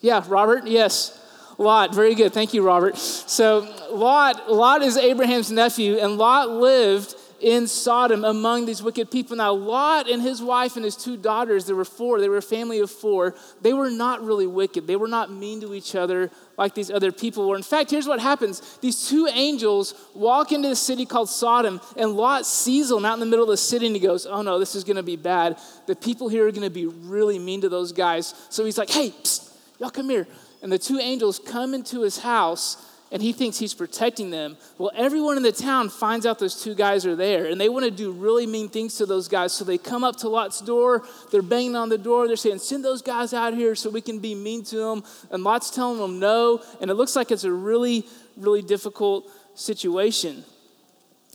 Yeah, 0.00 0.24
Robert? 0.26 0.66
Yes. 0.66 1.18
Lot, 1.62 1.94
very 1.94 2.14
good. 2.14 2.32
Thank 2.32 2.52
you, 2.52 2.62
Robert. 2.62 2.96
So 2.98 3.68
Lot, 3.90 4.50
Lot 4.50 4.82
is 4.82 4.96
Abraham's 4.96 5.50
nephew, 5.50 5.96
and 5.96 6.18
Lot 6.18 6.50
lived 6.50 7.14
in 7.40 7.66
Sodom 7.66 8.24
among 8.24 8.66
these 8.66 8.82
wicked 8.82 9.10
people. 9.10 9.36
Now, 9.36 9.52
Lot 9.52 10.08
and 10.08 10.22
his 10.22 10.40
wife 10.40 10.76
and 10.76 10.84
his 10.84 10.96
two 10.96 11.16
daughters, 11.16 11.66
there 11.66 11.74
were 11.74 11.84
four, 11.84 12.20
they 12.20 12.28
were 12.28 12.36
a 12.36 12.42
family 12.42 12.78
of 12.78 12.90
four, 12.90 13.34
they 13.60 13.72
were 13.72 13.90
not 13.90 14.24
really 14.24 14.46
wicked. 14.46 14.86
They 14.86 14.96
were 14.96 15.08
not 15.08 15.32
mean 15.32 15.60
to 15.62 15.74
each 15.74 15.94
other 15.94 16.30
like 16.56 16.74
these 16.74 16.90
other 16.90 17.10
people 17.10 17.48
were. 17.48 17.56
In 17.56 17.62
fact, 17.62 17.90
here's 17.90 18.06
what 18.06 18.20
happens 18.20 18.78
these 18.78 19.08
two 19.08 19.28
angels 19.32 19.94
walk 20.14 20.52
into 20.52 20.68
the 20.68 20.76
city 20.76 21.04
called 21.06 21.28
Sodom, 21.28 21.80
and 21.96 22.12
Lot 22.12 22.46
sees 22.46 22.88
them 22.88 23.04
out 23.04 23.14
in 23.14 23.20
the 23.20 23.26
middle 23.26 23.44
of 23.44 23.50
the 23.50 23.56
city, 23.56 23.86
and 23.86 23.94
he 23.94 24.00
goes, 24.00 24.26
Oh 24.26 24.42
no, 24.42 24.58
this 24.58 24.74
is 24.74 24.84
gonna 24.84 25.02
be 25.02 25.16
bad. 25.16 25.58
The 25.86 25.96
people 25.96 26.28
here 26.28 26.46
are 26.46 26.52
gonna 26.52 26.70
be 26.70 26.86
really 26.86 27.38
mean 27.38 27.60
to 27.62 27.68
those 27.68 27.92
guys. 27.92 28.34
So 28.50 28.64
he's 28.64 28.78
like, 28.78 28.90
Hey, 28.90 29.10
psst, 29.10 29.52
y'all 29.78 29.90
come 29.90 30.08
here 30.08 30.26
and 30.62 30.70
the 30.70 30.78
two 30.78 30.98
angels 30.98 31.38
come 31.38 31.74
into 31.74 32.02
his 32.02 32.18
house 32.18 32.76
and 33.12 33.20
he 33.20 33.32
thinks 33.32 33.58
he's 33.58 33.74
protecting 33.74 34.30
them. 34.30 34.56
Well, 34.78 34.90
everyone 34.94 35.36
in 35.36 35.42
the 35.42 35.52
town 35.52 35.90
finds 35.90 36.24
out 36.24 36.38
those 36.38 36.62
two 36.62 36.74
guys 36.74 37.04
are 37.04 37.14
there 37.14 37.44
and 37.44 37.60
they 37.60 37.68
want 37.68 37.84
to 37.84 37.90
do 37.90 38.10
really 38.10 38.46
mean 38.46 38.70
things 38.70 38.96
to 38.96 39.06
those 39.06 39.28
guys. 39.28 39.52
So 39.52 39.64
they 39.64 39.76
come 39.76 40.02
up 40.02 40.16
to 40.18 40.30
Lot's 40.30 40.62
door, 40.62 41.04
they're 41.30 41.42
banging 41.42 41.76
on 41.76 41.90
the 41.90 41.98
door, 41.98 42.26
they're 42.26 42.36
saying, 42.36 42.60
Send 42.60 42.82
those 42.82 43.02
guys 43.02 43.34
out 43.34 43.52
here 43.52 43.74
so 43.74 43.90
we 43.90 44.00
can 44.00 44.18
be 44.18 44.34
mean 44.34 44.64
to 44.64 44.76
them. 44.76 45.04
And 45.30 45.44
Lot's 45.44 45.70
telling 45.70 45.98
them 45.98 46.18
no. 46.18 46.62
And 46.80 46.90
it 46.90 46.94
looks 46.94 47.14
like 47.14 47.30
it's 47.30 47.44
a 47.44 47.52
really, 47.52 48.06
really 48.38 48.62
difficult 48.62 49.30
situation. 49.54 50.44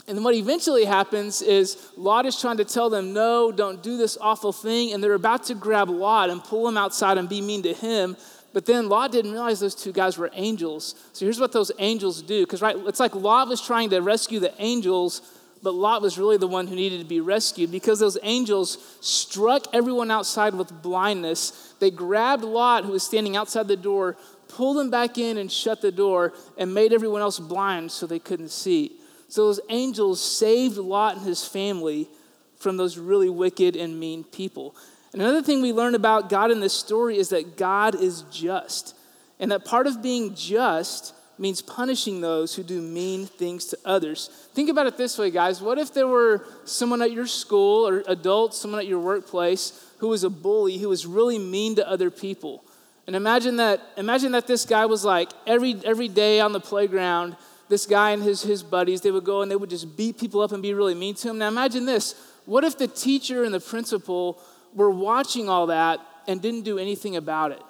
And 0.08 0.18
then 0.18 0.24
what 0.24 0.36
eventually 0.36 0.86
happens 0.86 1.42
is 1.42 1.92
Lot 1.98 2.26
is 2.26 2.40
trying 2.40 2.58
to 2.58 2.66
tell 2.66 2.90
them, 2.90 3.12
no, 3.12 3.52
don't 3.52 3.84
do 3.84 3.98
this 3.98 4.18
awful 4.20 4.54
thing. 4.54 4.94
And 4.94 5.04
they're 5.04 5.14
about 5.14 5.44
to 5.46 5.54
grab 5.54 5.90
Lot 5.90 6.30
and 6.30 6.42
pull 6.42 6.66
him 6.68 6.78
outside 6.78 7.18
and 7.18 7.28
be 7.28 7.42
mean 7.42 7.64
to 7.64 7.74
him. 7.74 8.16
But 8.58 8.66
then 8.66 8.90
Lot 8.90 9.12
didn't 9.12 9.34
realize 9.34 9.60
those 9.60 9.76
two 9.76 9.92
guys 9.92 10.18
were 10.18 10.32
angels. 10.34 10.96
So 11.14 11.26
here's 11.26 11.40
what 11.40 11.52
those 11.52 11.72
angels 11.78 12.24
do. 12.24 12.44
Because, 12.44 12.60
right, 12.60 12.76
it's 12.88 13.00
like 13.00 13.14
Lot 13.14 13.50
was 13.50 13.62
trying 13.62 13.92
to 13.92 14.00
rescue 14.00 14.40
the 14.40 14.52
angels, 14.58 15.22
but 15.62 15.76
Lot 15.76 16.02
was 16.02 16.18
really 16.18 16.38
the 16.38 16.48
one 16.48 16.66
who 16.66 16.74
needed 16.74 16.98
to 16.98 17.06
be 17.06 17.22
rescued 17.22 17.70
because 17.72 18.00
those 18.00 18.18
angels 18.24 18.80
struck 19.00 19.68
everyone 19.76 20.10
outside 20.10 20.56
with 20.56 20.72
blindness. 20.82 21.76
They 21.80 21.92
grabbed 21.92 22.44
Lot, 22.44 22.84
who 22.84 22.94
was 22.94 23.04
standing 23.04 23.36
outside 23.36 23.68
the 23.68 23.78
door, 23.78 24.18
pulled 24.48 24.80
him 24.80 24.90
back 24.90 25.20
in 25.20 25.38
and 25.38 25.52
shut 25.52 25.84
the 25.84 25.92
door, 25.92 26.34
and 26.58 26.74
made 26.74 26.94
everyone 26.94 27.22
else 27.22 27.38
blind 27.38 27.92
so 27.92 28.08
they 28.08 28.18
couldn't 28.18 28.50
see. 28.50 28.94
So 29.28 29.46
those 29.46 29.60
angels 29.70 30.20
saved 30.20 30.78
Lot 30.78 31.18
and 31.18 31.28
his 31.28 31.46
family 31.46 32.10
from 32.58 32.78
those 32.78 32.98
really 32.98 33.30
wicked 33.30 33.76
and 33.76 34.00
mean 34.00 34.24
people. 34.24 34.76
And 35.14 35.22
another 35.22 35.42
thing 35.42 35.62
we 35.62 35.74
learn 35.74 35.96
about 35.96 36.30
God 36.30 36.52
in 36.52 36.60
this 36.60 36.74
story 36.74 37.18
is 37.18 37.30
that 37.30 37.58
God 37.58 37.96
is 37.96 38.24
just. 38.32 38.96
And 39.40 39.52
that 39.52 39.66
part 39.66 39.88
of 39.88 40.02
being 40.02 40.36
just 40.36 41.14
means 41.40 41.62
punishing 41.62 42.22
those 42.22 42.56
who 42.56 42.64
do 42.64 42.82
mean 42.82 43.26
things 43.26 43.66
to 43.66 43.78
others. 43.86 44.30
Think 44.54 44.70
about 44.70 44.88
it 44.88 44.98
this 44.98 45.18
way, 45.18 45.30
guys. 45.30 45.62
What 45.62 45.78
if 45.78 45.94
there 45.94 46.08
were 46.08 46.46
someone 46.66 47.02
at 47.02 47.12
your 47.12 47.28
school 47.28 47.88
or 47.88 48.04
adults, 48.08 48.58
someone 48.58 48.80
at 48.80 48.88
your 48.88 49.00
workplace 49.00 49.84
who 50.00 50.08
was 50.08 50.24
a 50.24 50.30
bully, 50.30 50.78
who 50.78 50.90
was 50.90 51.06
really 51.06 51.38
mean 51.38 51.76
to 51.76 51.88
other 51.88 52.10
people? 52.10 52.64
And 53.06 53.16
imagine 53.16 53.58
that, 53.58 53.82
imagine 53.96 54.32
that 54.34 54.48
this 54.48 54.66
guy 54.66 54.86
was 54.86 55.06
like 55.06 55.30
every, 55.46 55.80
every 55.86 56.08
day 56.08 56.40
on 56.40 56.52
the 56.52 56.60
playground, 56.60 57.38
this 57.70 57.86
guy 57.86 58.12
and 58.12 58.24
his, 58.24 58.42
his 58.42 58.64
buddies, 58.64 59.02
they 59.02 59.12
would 59.12 59.24
go 59.24 59.42
and 59.42 59.52
they 59.52 59.56
would 59.56 59.70
just 59.70 59.96
beat 59.96 60.18
people 60.18 60.42
up 60.42 60.52
and 60.52 60.64
be 60.64 60.74
really 60.74 60.96
mean 60.96 61.16
to 61.16 61.30
him. 61.30 61.38
Now 61.38 61.48
imagine 61.48 61.86
this. 61.86 62.16
What 62.46 62.64
if 62.64 62.78
the 62.78 62.88
teacher 62.88 63.44
and 63.44 63.54
the 63.54 63.60
principal 63.60 64.40
were 64.78 64.92
watching 64.92 65.50
all 65.50 65.68
that 65.68 66.00
and 66.28 66.42
didn't 66.42 66.62
do 66.62 66.78
anything 66.78 67.16
about 67.16 67.52
it? 67.52 67.62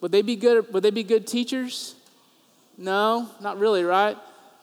Would 0.00 0.12
they 0.12 0.22
be 0.22 0.36
good, 0.36 0.72
would 0.72 0.82
they 0.82 0.90
be 0.90 1.02
good 1.02 1.26
teachers? 1.26 1.94
No, 2.78 3.28
not 3.40 3.58
really, 3.58 3.82
right? 3.82 4.16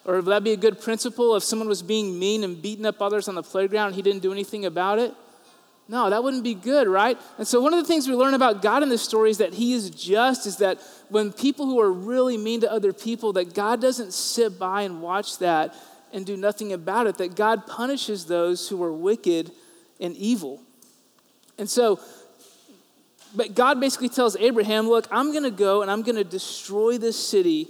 Or 0.06 0.16
would 0.16 0.26
that 0.26 0.44
be 0.44 0.54
a 0.54 0.58
good 0.58 0.82
principal 0.82 1.36
if 1.36 1.44
someone 1.44 1.68
was 1.68 1.84
being 1.84 2.18
mean 2.18 2.44
and 2.44 2.60
beating 2.60 2.86
up 2.86 3.02
others 3.02 3.28
on 3.28 3.36
the 3.36 3.44
playground 3.44 3.88
and 3.88 3.96
he 3.96 4.02
didn't 4.02 4.22
do 4.22 4.32
anything 4.32 4.66
about 4.66 5.00
it? 5.00 5.14
No, 5.90 6.10
that 6.10 6.24
wouldn't 6.24 6.44
be 6.44 6.54
good, 6.54 6.88
right? 6.88 7.18
And 7.38 7.48
so 7.48 7.62
one 7.62 7.74
of 7.74 7.80
the 7.80 7.86
things 7.86 8.08
we 8.08 8.16
learn 8.16 8.34
about 8.34 8.62
God 8.62 8.84
in 8.84 8.90
this 8.90 9.02
story 9.02 9.30
is 9.30 9.38
that 9.38 9.54
he 9.54 9.74
is 9.74 9.90
just, 9.90 10.46
is 10.46 10.58
that 10.58 10.80
when 11.10 11.32
people 11.32 11.66
who 11.66 11.80
are 11.80 11.92
really 11.92 12.38
mean 12.38 12.62
to 12.62 12.72
other 12.72 12.92
people, 12.92 13.34
that 13.34 13.54
God 13.54 13.82
doesn't 13.82 14.14
sit 14.14 14.58
by 14.58 14.82
and 14.82 15.02
watch 15.02 15.40
that 15.40 15.76
and 16.12 16.26
do 16.26 16.36
nothing 16.36 16.74
about 16.74 17.08
it, 17.08 17.18
that 17.18 17.36
God 17.36 17.68
punishes 17.68 18.26
those 18.26 18.68
who 18.68 18.82
are 18.84 18.92
wicked 18.92 19.52
and 20.00 20.16
evil. 20.18 20.62
And 21.58 21.70
so 21.70 22.00
but 23.36 23.56
God 23.56 23.80
basically 23.80 24.10
tells 24.10 24.36
Abraham, 24.38 24.88
Look, 24.88 25.08
I'm 25.12 25.32
going 25.32 25.44
to 25.44 25.52
go 25.52 25.82
and 25.82 25.92
I'm 25.92 26.02
going 26.02 26.16
to 26.16 26.24
destroy 26.24 26.98
this 26.98 27.18
city 27.18 27.68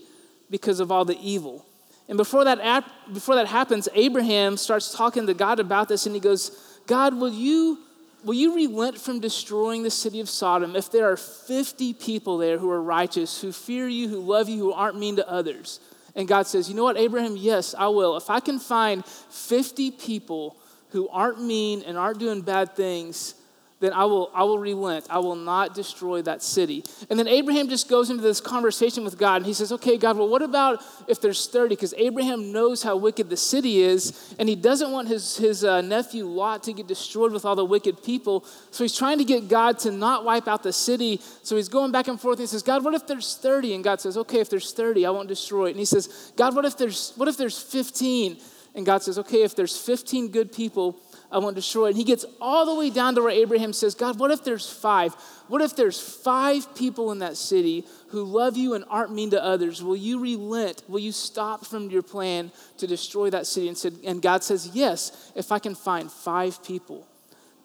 because 0.50 0.80
of 0.80 0.92
all 0.92 1.06
the 1.06 1.20
evil. 1.22 1.66
And 2.08 2.18
before 2.18 2.46
that, 2.46 2.86
before 3.14 3.36
that 3.36 3.48
happens, 3.48 3.90
Abraham 3.94 4.56
starts 4.56 4.96
talking 4.96 5.28
to 5.28 5.34
God 5.34 5.60
about 5.60 5.90
this 5.90 6.06
and 6.06 6.16
he 6.16 6.22
goes, 6.22 6.80
God, 6.88 7.16
will 7.16 7.34
you, 7.34 7.80
will 8.24 8.34
you 8.34 8.56
relent 8.56 8.98
from 8.98 9.20
destroying 9.20 9.84
the 9.84 9.92
city 9.92 10.22
of 10.22 10.30
Sodom 10.30 10.76
if 10.78 10.90
there 10.90 11.12
are 11.12 11.18
50 11.18 11.94
people 11.96 12.38
there 12.38 12.58
who 12.58 12.70
are 12.70 12.82
righteous, 12.82 13.42
who 13.42 13.52
fear 13.52 13.90
you, 13.90 14.08
who 14.08 14.20
love 14.20 14.48
you, 14.48 14.60
who 14.60 14.72
aren't 14.72 14.98
mean 14.98 15.18
to 15.18 15.30
others? 15.30 15.82
And 16.16 16.30
God 16.30 16.48
says, 16.48 16.70
You 16.70 16.76
know 16.76 16.84
what, 16.84 16.98
Abraham? 16.98 17.36
Yes, 17.36 17.76
I 17.78 17.90
will. 17.90 18.16
If 18.16 18.30
I 18.30 18.40
can 18.40 18.58
find 18.58 19.06
50 19.06 19.92
people 19.92 20.56
who 20.92 21.10
aren't 21.10 21.44
mean 21.44 21.82
and 21.82 21.98
aren't 21.98 22.20
doing 22.20 22.42
bad 22.42 22.74
things, 22.74 23.36
then 23.80 23.94
I 23.94 24.06
will, 24.06 24.32
I 24.34 24.44
will 24.44 24.58
relent. 24.58 25.06
I 25.08 25.20
will 25.20 25.36
not 25.36 25.76
destroy 25.76 26.24
that 26.24 26.42
city. 26.42 26.84
And 27.12 27.20
then 27.20 27.28
Abraham 27.28 27.70
just 27.70 27.88
goes 27.88 28.10
into 28.10 28.24
this 28.24 28.42
conversation 28.42 29.04
with 29.04 29.20
God 29.20 29.38
and 29.38 29.46
he 29.46 29.54
says, 29.54 29.72
Okay, 29.72 29.98
God, 29.98 30.18
well, 30.18 30.28
what 30.28 30.42
about 30.42 30.84
if 31.08 31.22
there's 31.22 31.48
30? 31.48 31.76
Because 31.76 31.94
Abraham 31.96 32.52
knows 32.52 32.82
how 32.82 32.98
wicked 32.98 33.30
the 33.30 33.38
city 33.38 33.82
is 33.82 34.34
and 34.40 34.50
he 34.50 34.56
doesn't 34.56 34.92
want 34.92 35.08
his, 35.08 35.38
his 35.38 35.64
uh, 35.64 35.82
nephew 35.82 36.26
Lot 36.26 36.64
to 36.64 36.74
get 36.74 36.88
destroyed 36.88 37.32
with 37.32 37.46
all 37.46 37.56
the 37.56 37.66
wicked 37.66 38.04
people. 38.04 38.46
So 38.72 38.84
he's 38.84 38.98
trying 38.98 39.20
to 39.20 39.24
get 39.26 39.48
God 39.48 39.78
to 39.80 39.92
not 39.92 40.26
wipe 40.26 40.48
out 40.48 40.64
the 40.64 40.74
city. 40.74 41.22
So 41.44 41.56
he's 41.56 41.70
going 41.70 41.92
back 41.92 42.08
and 42.08 42.20
forth. 42.20 42.40
And 42.40 42.44
he 42.44 42.48
says, 42.48 42.64
God, 42.64 42.84
what 42.84 42.96
if 42.96 43.06
there's 43.06 43.36
30? 43.36 43.76
And 43.76 43.84
God 43.84 44.02
says, 44.02 44.18
Okay, 44.18 44.40
if 44.40 44.50
there's 44.50 44.74
30, 44.74 45.06
I 45.06 45.12
won't 45.12 45.28
destroy 45.28 45.68
it. 45.68 45.72
And 45.72 45.80
he 45.80 45.86
says, 45.86 46.32
God, 46.36 46.56
what 46.56 46.66
if 46.66 46.78
there's, 46.78 47.14
what 47.16 47.28
if 47.28 47.38
there's 47.38 47.62
15? 47.62 48.38
And 48.74 48.86
God 48.86 49.04
says, 49.04 49.20
Okay, 49.20 49.44
if 49.44 49.56
there's 49.56 49.78
15 49.78 50.30
good 50.30 50.52
people, 50.52 51.00
I 51.30 51.40
won't 51.40 51.56
destroy 51.56 51.88
it. 51.88 51.90
And 51.90 51.98
he 51.98 52.04
gets 52.06 52.26
all 52.40 52.66
the 52.66 52.76
way 52.76 52.90
down 52.90 53.16
to 53.16 53.22
where 53.22 53.32
Abraham 53.32 53.74
says, 53.74 53.96
God, 53.96 54.18
what 54.18 54.32
if 54.32 54.44
there's 54.44 54.70
five? 54.70 55.14
What 55.50 55.62
if 55.62 55.76
there's 55.76 56.00
five 56.00 56.74
people 56.76 57.12
in 57.12 57.20
that 57.20 57.36
city 57.36 57.86
who 58.10 58.24
love 58.24 58.56
you 58.56 58.74
and 58.76 58.86
aren't 58.90 59.14
mean 59.14 59.32
to 59.32 59.44
others? 59.44 59.84
Will 59.84 59.98
you 59.98 60.20
relent? 60.20 60.84
Will 60.88 61.00
you 61.00 61.12
stop 61.12 61.66
from 61.66 61.90
your 61.90 62.02
plan 62.02 62.52
to 62.78 62.88
destroy 62.88 63.30
that 63.30 63.46
city? 63.46 63.68
And, 63.68 63.78
said, 63.78 63.96
and 64.06 64.22
God 64.22 64.44
says, 64.44 64.72
Yes, 64.74 65.32
if 65.36 65.52
I 65.52 65.60
can 65.60 65.76
find 65.76 66.10
five 66.10 66.64
people. 66.64 67.06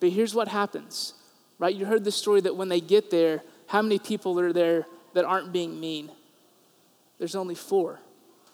But 0.00 0.10
here's 0.10 0.34
what 0.34 0.48
happens, 0.48 1.14
right? 1.60 1.74
You 1.74 1.86
heard 1.86 2.02
the 2.02 2.10
story 2.10 2.40
that 2.40 2.56
when 2.56 2.68
they 2.68 2.80
get 2.80 3.10
there, 3.12 3.42
how 3.68 3.80
many 3.80 4.00
people 4.00 4.40
are 4.40 4.52
there 4.52 4.86
that 5.14 5.24
aren't 5.24 5.52
being 5.52 5.78
mean? 5.78 6.10
There's 7.18 7.36
only 7.36 7.54
four. 7.54 8.00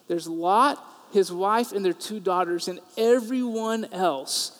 There's 0.08 0.26
Lot, 0.26 0.84
his 1.12 1.32
wife, 1.32 1.72
and 1.72 1.82
their 1.82 1.94
two 1.94 2.20
daughters, 2.20 2.68
and 2.68 2.80
everyone 2.98 3.86
else 3.86 4.57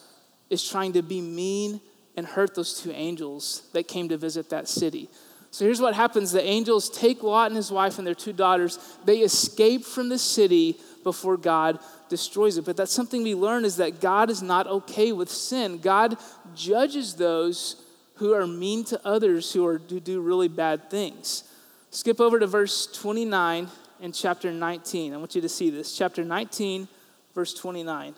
is 0.50 0.66
trying 0.66 0.92
to 0.94 1.02
be 1.02 1.20
mean 1.20 1.80
and 2.16 2.26
hurt 2.26 2.54
those 2.54 2.80
two 2.80 2.90
angels 2.92 3.68
that 3.72 3.86
came 3.86 4.08
to 4.08 4.16
visit 4.16 4.50
that 4.50 4.68
city. 4.68 5.08
So 5.50 5.64
here's 5.64 5.80
what 5.80 5.94
happens 5.94 6.32
the 6.32 6.42
angels 6.42 6.90
take 6.90 7.22
Lot 7.22 7.46
and 7.46 7.56
his 7.56 7.70
wife 7.70 7.98
and 7.98 8.06
their 8.06 8.14
two 8.14 8.32
daughters. 8.32 8.78
They 9.04 9.18
escape 9.18 9.84
from 9.84 10.08
the 10.08 10.18
city 10.18 10.78
before 11.04 11.36
God 11.36 11.78
destroys 12.08 12.58
it. 12.58 12.64
But 12.64 12.76
that's 12.76 12.92
something 12.92 13.22
we 13.22 13.34
learn 13.34 13.64
is 13.64 13.76
that 13.76 14.00
God 14.00 14.30
is 14.30 14.42
not 14.42 14.66
okay 14.66 15.12
with 15.12 15.30
sin. 15.30 15.78
God 15.78 16.16
judges 16.54 17.14
those 17.14 17.82
who 18.16 18.34
are 18.34 18.46
mean 18.46 18.84
to 18.84 19.00
others 19.06 19.52
who, 19.52 19.64
are, 19.64 19.78
who 19.78 20.00
do 20.00 20.20
really 20.20 20.48
bad 20.48 20.90
things. 20.90 21.44
Skip 21.90 22.20
over 22.20 22.38
to 22.38 22.46
verse 22.46 22.86
29 22.86 23.68
in 24.00 24.12
chapter 24.12 24.50
19. 24.52 25.14
I 25.14 25.16
want 25.16 25.34
you 25.34 25.40
to 25.40 25.48
see 25.48 25.70
this. 25.70 25.96
Chapter 25.96 26.24
19, 26.24 26.88
verse 27.34 27.54
29. 27.54 28.14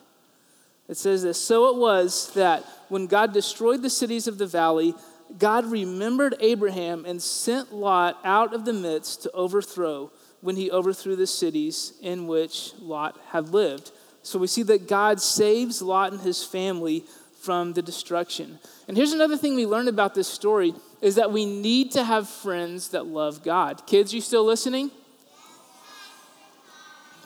It 0.90 0.96
says 0.96 1.22
this 1.22 1.40
So 1.40 1.68
it 1.68 1.76
was 1.76 2.34
that 2.34 2.64
when 2.88 3.06
God 3.06 3.32
destroyed 3.32 3.80
the 3.80 3.88
cities 3.88 4.26
of 4.26 4.36
the 4.36 4.46
valley, 4.46 4.94
God 5.38 5.64
remembered 5.66 6.34
Abraham 6.40 7.06
and 7.06 7.22
sent 7.22 7.72
Lot 7.72 8.18
out 8.24 8.52
of 8.52 8.64
the 8.64 8.72
midst 8.72 9.22
to 9.22 9.30
overthrow 9.30 10.10
when 10.40 10.56
he 10.56 10.70
overthrew 10.70 11.14
the 11.14 11.28
cities 11.28 11.92
in 12.02 12.26
which 12.26 12.72
Lot 12.80 13.18
had 13.28 13.50
lived. 13.50 13.92
So 14.22 14.38
we 14.38 14.48
see 14.48 14.64
that 14.64 14.88
God 14.88 15.20
saves 15.20 15.80
Lot 15.80 16.12
and 16.12 16.20
his 16.20 16.42
family 16.42 17.04
from 17.40 17.72
the 17.72 17.82
destruction. 17.82 18.58
And 18.88 18.96
here's 18.96 19.12
another 19.12 19.36
thing 19.36 19.54
we 19.54 19.66
learned 19.66 19.88
about 19.88 20.14
this 20.14 20.28
story 20.28 20.74
is 21.00 21.14
that 21.14 21.30
we 21.30 21.46
need 21.46 21.92
to 21.92 22.04
have 22.04 22.28
friends 22.28 22.88
that 22.88 23.06
love 23.06 23.44
God. 23.44 23.86
Kids, 23.86 24.12
you 24.12 24.20
still 24.20 24.44
listening? 24.44 24.90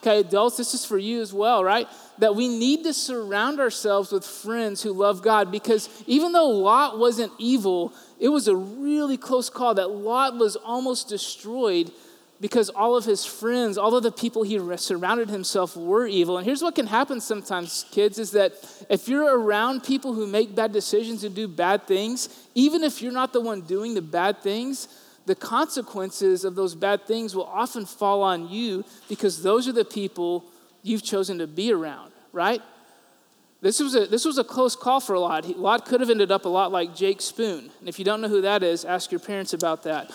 Okay, 0.05 0.21
adults, 0.21 0.59
this 0.59 0.75
is 0.75 0.85
for 0.85 0.99
you 0.99 1.23
as 1.23 1.33
well, 1.33 1.65
right? 1.65 1.89
That 2.19 2.37
we 2.37 2.47
need 2.47 2.85
to 2.85 2.93
surround 2.93 3.59
ourselves 3.59 4.13
with 4.13 4.23
friends 4.23 4.83
who 4.83 4.93
love 4.93 5.23
God 5.23 5.51
because 5.51 5.89
even 6.07 6.33
though 6.33 6.51
Lot 6.51 6.99
wasn't 6.99 7.33
evil, 7.39 7.95
it 8.21 8.29
was 8.29 8.47
a 8.47 8.55
really 8.55 9.17
close 9.17 9.49
call 9.49 9.77
that 9.77 9.89
Lot 9.89 10.37
was 10.37 10.57
almost 10.57 11.09
destroyed 11.09 11.91
because 12.39 12.69
all 12.69 12.97
of 12.97 13.07
his 13.07 13.25
friends, 13.25 13.79
all 13.79 13.97
of 13.97 14.03
the 14.03 14.13
people 14.13 14.43
he 14.43 14.61
surrounded 14.77 15.31
himself 15.31 15.75
were 15.75 16.07
evil. 16.07 16.37
And 16.37 16.45
here's 16.45 16.61
what 16.61 16.75
can 16.75 16.87
happen 16.87 17.19
sometimes, 17.19 17.87
kids, 17.91 18.19
is 18.19 18.33
that 18.33 18.53
if 18.91 19.09
you're 19.09 19.39
around 19.39 19.85
people 19.85 20.13
who 20.13 20.27
make 20.27 20.55
bad 20.55 20.71
decisions 20.71 21.25
and 21.25 21.35
do 21.35 21.49
bad 21.49 21.87
things, 21.87 22.29
even 22.55 22.85
if 22.85 23.01
you're 23.01 23.11
not 23.11 23.33
the 23.33 23.41
one 23.41 23.63
doing 23.63 23.95
the 23.95 24.03
bad 24.03 24.43
things, 24.43 24.87
the 25.27 25.35
consequences 25.35 26.45
of 26.45 26.55
those 26.55 26.75
bad 26.75 27.07
things 27.07 27.35
will 27.35 27.47
often 27.47 27.87
fall 27.87 28.23
on 28.23 28.49
you 28.49 28.85
because 29.09 29.43
those 29.43 29.67
are 29.67 29.73
the 29.73 29.85
people 29.85 30.45
you've 30.83 31.03
chosen 31.03 31.39
to 31.39 31.47
be 31.47 31.73
around, 31.73 32.13
right? 32.33 32.61
This 33.63 33.81
was 33.81 33.95
a, 33.95 34.07
this 34.07 34.27
was 34.27 34.37
a 34.37 34.45
close 34.45 34.77
call 34.77 35.01
for 35.01 35.19
Lot. 35.19 35.59
Lot 35.59 35.87
could 35.87 36.01
have 36.01 36.11
ended 36.11 36.31
up 36.31 36.45
a 36.45 36.49
lot 36.49 36.71
like 36.71 36.95
Jake 36.95 37.23
Spoon. 37.23 37.71
And 37.81 37.89
if 37.89 37.99
you 37.99 38.05
don't 38.05 38.21
know 38.21 38.29
who 38.29 38.43
that 38.43 38.63
is, 38.63 38.85
ask 38.85 39.11
your 39.11 39.21
parents 39.21 39.55
about 39.55 39.85
that. 39.85 40.13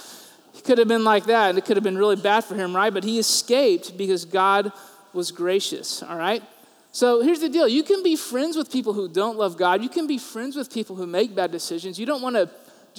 He 0.53 0.61
could 0.61 0.77
have 0.77 0.87
been 0.87 1.03
like 1.03 1.25
that, 1.25 1.49
and 1.49 1.57
it 1.57 1.65
could 1.65 1.77
have 1.77 1.83
been 1.83 1.97
really 1.97 2.15
bad 2.15 2.43
for 2.43 2.53
him, 2.53 2.75
right? 2.75 2.93
But 2.93 3.03
he 3.03 3.17
escaped 3.17 3.97
because 3.97 4.25
God 4.25 4.71
was 5.13 5.31
gracious, 5.31 6.03
all 6.03 6.17
right? 6.17 6.43
So 6.91 7.21
here's 7.21 7.39
the 7.39 7.49
deal 7.49 7.67
you 7.67 7.83
can 7.83 8.03
be 8.03 8.15
friends 8.15 8.55
with 8.55 8.71
people 8.71 8.93
who 8.93 9.07
don't 9.07 9.37
love 9.37 9.57
God, 9.57 9.81
you 9.81 9.89
can 9.89 10.05
be 10.05 10.17
friends 10.17 10.55
with 10.55 10.71
people 10.71 10.95
who 10.95 11.07
make 11.07 11.33
bad 11.35 11.51
decisions. 11.51 11.99
You 11.99 12.05
don't 12.05 12.21
want 12.21 12.35
to 12.35 12.49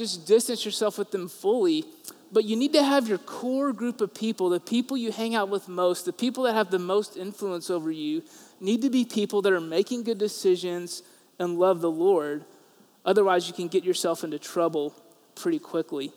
just 0.01 0.27
distance 0.27 0.65
yourself 0.65 0.97
with 0.99 1.11
them 1.11 1.29
fully, 1.29 1.85
but 2.33 2.45
you 2.45 2.57
need 2.57 2.73
to 2.73 2.83
have 2.83 3.07
your 3.07 3.19
core 3.19 3.73
group 3.73 4.01
of 4.01 4.15
people, 4.15 4.49
the 4.49 4.59
people 4.59 4.97
you 4.97 5.13
hang 5.13 5.35
out 5.35 5.51
with 5.51 5.69
most, 5.69 6.07
the 6.07 6.13
people 6.13 6.45
that 6.45 6.55
have 6.55 6.71
the 6.71 6.79
most 6.79 7.17
influence 7.17 7.69
over 7.69 7.91
you, 7.91 8.23
need 8.61 8.81
to 8.83 8.91
be 8.91 9.05
people 9.05 9.43
that 9.43 9.53
are 9.53 9.61
making 9.61 10.03
good 10.03 10.19
decisions 10.19 11.03
and 11.39 11.59
love 11.59 11.81
the 11.81 11.91
Lord. 11.91 12.45
Otherwise, 13.05 13.47
you 13.47 13.55
can 13.55 13.69
get 13.69 13.85
yourself 13.85 14.25
into 14.25 14.39
trouble 14.39 14.95
pretty 15.35 15.59
quickly. 15.59 16.13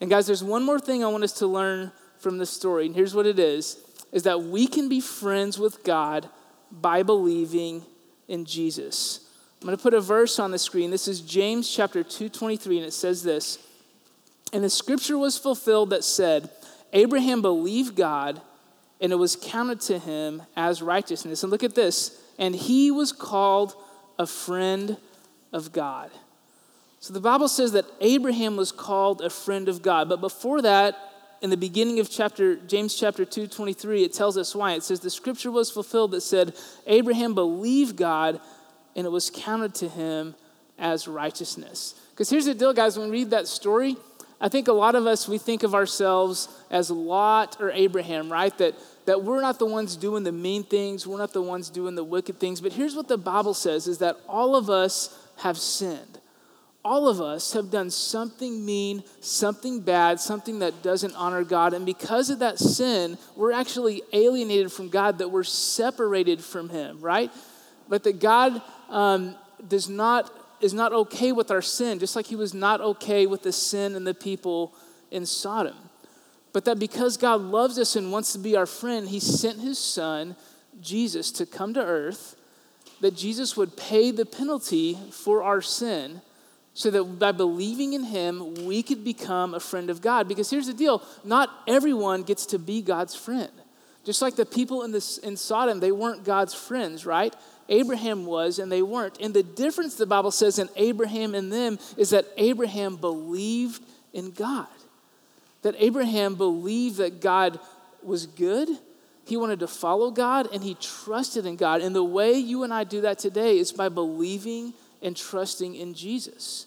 And 0.00 0.08
guys, 0.08 0.26
there's 0.26 0.42
one 0.42 0.64
more 0.64 0.80
thing 0.80 1.04
I 1.04 1.08
want 1.08 1.24
us 1.24 1.34
to 1.34 1.46
learn 1.46 1.92
from 2.18 2.38
this 2.38 2.50
story, 2.50 2.86
and 2.86 2.94
here's 2.94 3.14
what 3.14 3.26
it 3.26 3.38
is 3.38 3.84
is 4.12 4.24
that 4.24 4.42
we 4.42 4.66
can 4.66 4.88
be 4.88 5.00
friends 5.00 5.56
with 5.58 5.84
God 5.84 6.28
by 6.72 7.02
believing 7.04 7.84
in 8.26 8.44
Jesus. 8.44 9.29
I'm 9.60 9.66
going 9.66 9.76
to 9.76 9.82
put 9.82 9.92
a 9.92 10.00
verse 10.00 10.38
on 10.38 10.52
the 10.52 10.58
screen. 10.58 10.90
This 10.90 11.06
is 11.06 11.20
James 11.20 11.70
chapter 11.70 12.02
2:23 12.02 12.78
and 12.78 12.86
it 12.86 12.94
says 12.94 13.22
this. 13.22 13.58
And 14.54 14.64
the 14.64 14.70
scripture 14.70 15.18
was 15.18 15.36
fulfilled 15.36 15.90
that 15.90 16.02
said, 16.02 16.48
Abraham 16.94 17.42
believed 17.42 17.94
God 17.94 18.40
and 19.02 19.12
it 19.12 19.16
was 19.16 19.36
counted 19.36 19.80
to 19.82 19.98
him 19.98 20.42
as 20.56 20.80
righteousness. 20.80 21.42
And 21.42 21.52
look 21.52 21.62
at 21.62 21.74
this. 21.74 22.18
And 22.38 22.54
he 22.54 22.90
was 22.90 23.12
called 23.12 23.74
a 24.18 24.26
friend 24.26 24.96
of 25.52 25.72
God. 25.72 26.10
So 27.00 27.12
the 27.12 27.20
Bible 27.20 27.48
says 27.48 27.72
that 27.72 27.84
Abraham 28.00 28.56
was 28.56 28.72
called 28.72 29.20
a 29.20 29.30
friend 29.30 29.68
of 29.68 29.82
God. 29.82 30.08
But 30.08 30.22
before 30.22 30.62
that, 30.62 30.96
in 31.42 31.50
the 31.50 31.56
beginning 31.56 32.00
of 32.00 32.10
chapter 32.10 32.56
James 32.56 32.94
chapter 32.94 33.24
2 33.24 33.46
23 33.46 34.04
it 34.04 34.12
tells 34.12 34.36
us 34.36 34.54
why 34.54 34.72
it 34.72 34.82
says 34.82 35.00
the 35.00 35.08
scripture 35.08 35.50
was 35.50 35.70
fulfilled 35.70 36.10
that 36.10 36.20
said 36.20 36.54
Abraham 36.86 37.34
believed 37.34 37.96
God 37.96 38.40
and 38.96 39.06
it 39.06 39.10
was 39.10 39.30
counted 39.30 39.74
to 39.76 39.88
him 39.88 40.34
as 40.78 41.06
righteousness. 41.06 41.94
Because 42.10 42.30
here's 42.30 42.46
the 42.46 42.54
deal 42.54 42.72
guys 42.72 42.98
when 42.98 43.10
we 43.10 43.18
read 43.18 43.30
that 43.30 43.46
story 43.46 43.96
I 44.40 44.48
think 44.48 44.68
a 44.68 44.72
lot 44.72 44.94
of 44.94 45.06
us 45.06 45.28
we 45.28 45.36
think 45.36 45.62
of 45.62 45.74
ourselves 45.74 46.48
as 46.70 46.90
Lot 46.90 47.58
or 47.60 47.70
Abraham, 47.70 48.32
right? 48.32 48.56
That 48.58 48.74
that 49.04 49.22
we're 49.22 49.40
not 49.40 49.58
the 49.58 49.66
ones 49.66 49.96
doing 49.96 50.24
the 50.24 50.32
mean 50.32 50.64
things, 50.64 51.06
we're 51.06 51.18
not 51.18 51.32
the 51.32 51.42
ones 51.42 51.68
doing 51.68 51.94
the 51.94 52.04
wicked 52.04 52.38
things. 52.38 52.60
But 52.60 52.72
here's 52.72 52.94
what 52.94 53.08
the 53.08 53.18
Bible 53.18 53.54
says 53.54 53.86
is 53.86 53.98
that 53.98 54.16
all 54.28 54.56
of 54.56 54.70
us 54.70 55.16
have 55.38 55.58
sinned. 55.58 56.18
All 56.82 57.08
of 57.08 57.20
us 57.20 57.52
have 57.52 57.70
done 57.70 57.90
something 57.90 58.64
mean, 58.64 59.04
something 59.20 59.80
bad, 59.80 60.18
something 60.18 60.60
that 60.60 60.82
doesn't 60.82 61.14
honor 61.14 61.44
God. 61.44 61.74
And 61.74 61.84
because 61.84 62.30
of 62.30 62.38
that 62.38 62.58
sin, 62.58 63.18
we're 63.36 63.52
actually 63.52 64.02
alienated 64.14 64.72
from 64.72 64.88
God, 64.88 65.18
that 65.18 65.28
we're 65.28 65.44
separated 65.44 66.42
from 66.42 66.70
Him, 66.70 67.02
right? 67.02 67.30
But 67.90 68.04
that 68.04 68.20
God 68.20 68.62
um, 68.88 69.34
does 69.68 69.90
not, 69.90 70.32
is 70.62 70.72
not 70.72 70.94
okay 70.94 71.32
with 71.32 71.50
our 71.50 71.60
sin, 71.60 71.98
just 71.98 72.16
like 72.16 72.26
He 72.26 72.36
was 72.36 72.54
not 72.54 72.80
okay 72.80 73.26
with 73.26 73.42
the 73.42 73.52
sin 73.52 73.94
and 73.94 74.06
the 74.06 74.14
people 74.14 74.72
in 75.10 75.26
Sodom. 75.26 75.76
But 76.54 76.64
that 76.64 76.78
because 76.78 77.18
God 77.18 77.42
loves 77.42 77.78
us 77.78 77.96
and 77.96 78.10
wants 78.10 78.32
to 78.32 78.38
be 78.38 78.56
our 78.56 78.66
friend, 78.66 79.08
He 79.08 79.20
sent 79.20 79.60
His 79.60 79.78
Son, 79.78 80.36
Jesus, 80.80 81.30
to 81.32 81.44
come 81.44 81.74
to 81.74 81.84
earth, 81.84 82.36
that 83.00 83.16
Jesus 83.16 83.56
would 83.56 83.76
pay 83.76 84.10
the 84.10 84.24
penalty 84.24 84.96
for 85.10 85.42
our 85.42 85.60
sin 85.60 86.22
so 86.74 86.90
that 86.90 87.04
by 87.18 87.32
believing 87.32 87.94
in 87.94 88.04
him, 88.04 88.66
we 88.66 88.82
could 88.82 89.04
become 89.04 89.54
a 89.54 89.60
friend 89.60 89.90
of 89.90 90.00
God. 90.00 90.28
Because 90.28 90.50
here's 90.50 90.66
the 90.66 90.74
deal 90.74 91.02
not 91.24 91.50
everyone 91.66 92.22
gets 92.22 92.46
to 92.46 92.58
be 92.58 92.82
God's 92.82 93.14
friend. 93.14 93.50
Just 94.04 94.22
like 94.22 94.36
the 94.36 94.46
people 94.46 94.82
in, 94.84 94.92
this, 94.92 95.18
in 95.18 95.36
Sodom, 95.36 95.80
they 95.80 95.92
weren't 95.92 96.24
God's 96.24 96.54
friends, 96.54 97.04
right? 97.04 97.34
Abraham 97.70 98.26
was, 98.26 98.58
and 98.58 98.70
they 98.70 98.82
weren't. 98.82 99.18
And 99.20 99.32
the 99.32 99.42
difference 99.42 99.94
the 99.94 100.04
Bible 100.04 100.32
says 100.32 100.58
in 100.58 100.68
Abraham 100.76 101.34
and 101.34 101.50
them 101.52 101.78
is 101.96 102.10
that 102.10 102.26
Abraham 102.36 102.96
believed 102.96 103.82
in 104.12 104.32
God. 104.32 104.66
That 105.62 105.76
Abraham 105.78 106.34
believed 106.34 106.98
that 106.98 107.20
God 107.20 107.58
was 108.02 108.26
good, 108.26 108.68
he 109.24 109.36
wanted 109.36 109.60
to 109.60 109.68
follow 109.68 110.10
God, 110.10 110.48
and 110.52 110.64
he 110.64 110.74
trusted 110.74 111.46
in 111.46 111.56
God. 111.56 111.82
And 111.82 111.94
the 111.94 112.02
way 112.02 112.32
you 112.32 112.64
and 112.64 112.74
I 112.74 112.84
do 112.84 113.02
that 113.02 113.18
today 113.18 113.58
is 113.58 113.70
by 113.70 113.88
believing 113.88 114.74
and 115.02 115.16
trusting 115.16 115.76
in 115.76 115.94
Jesus. 115.94 116.66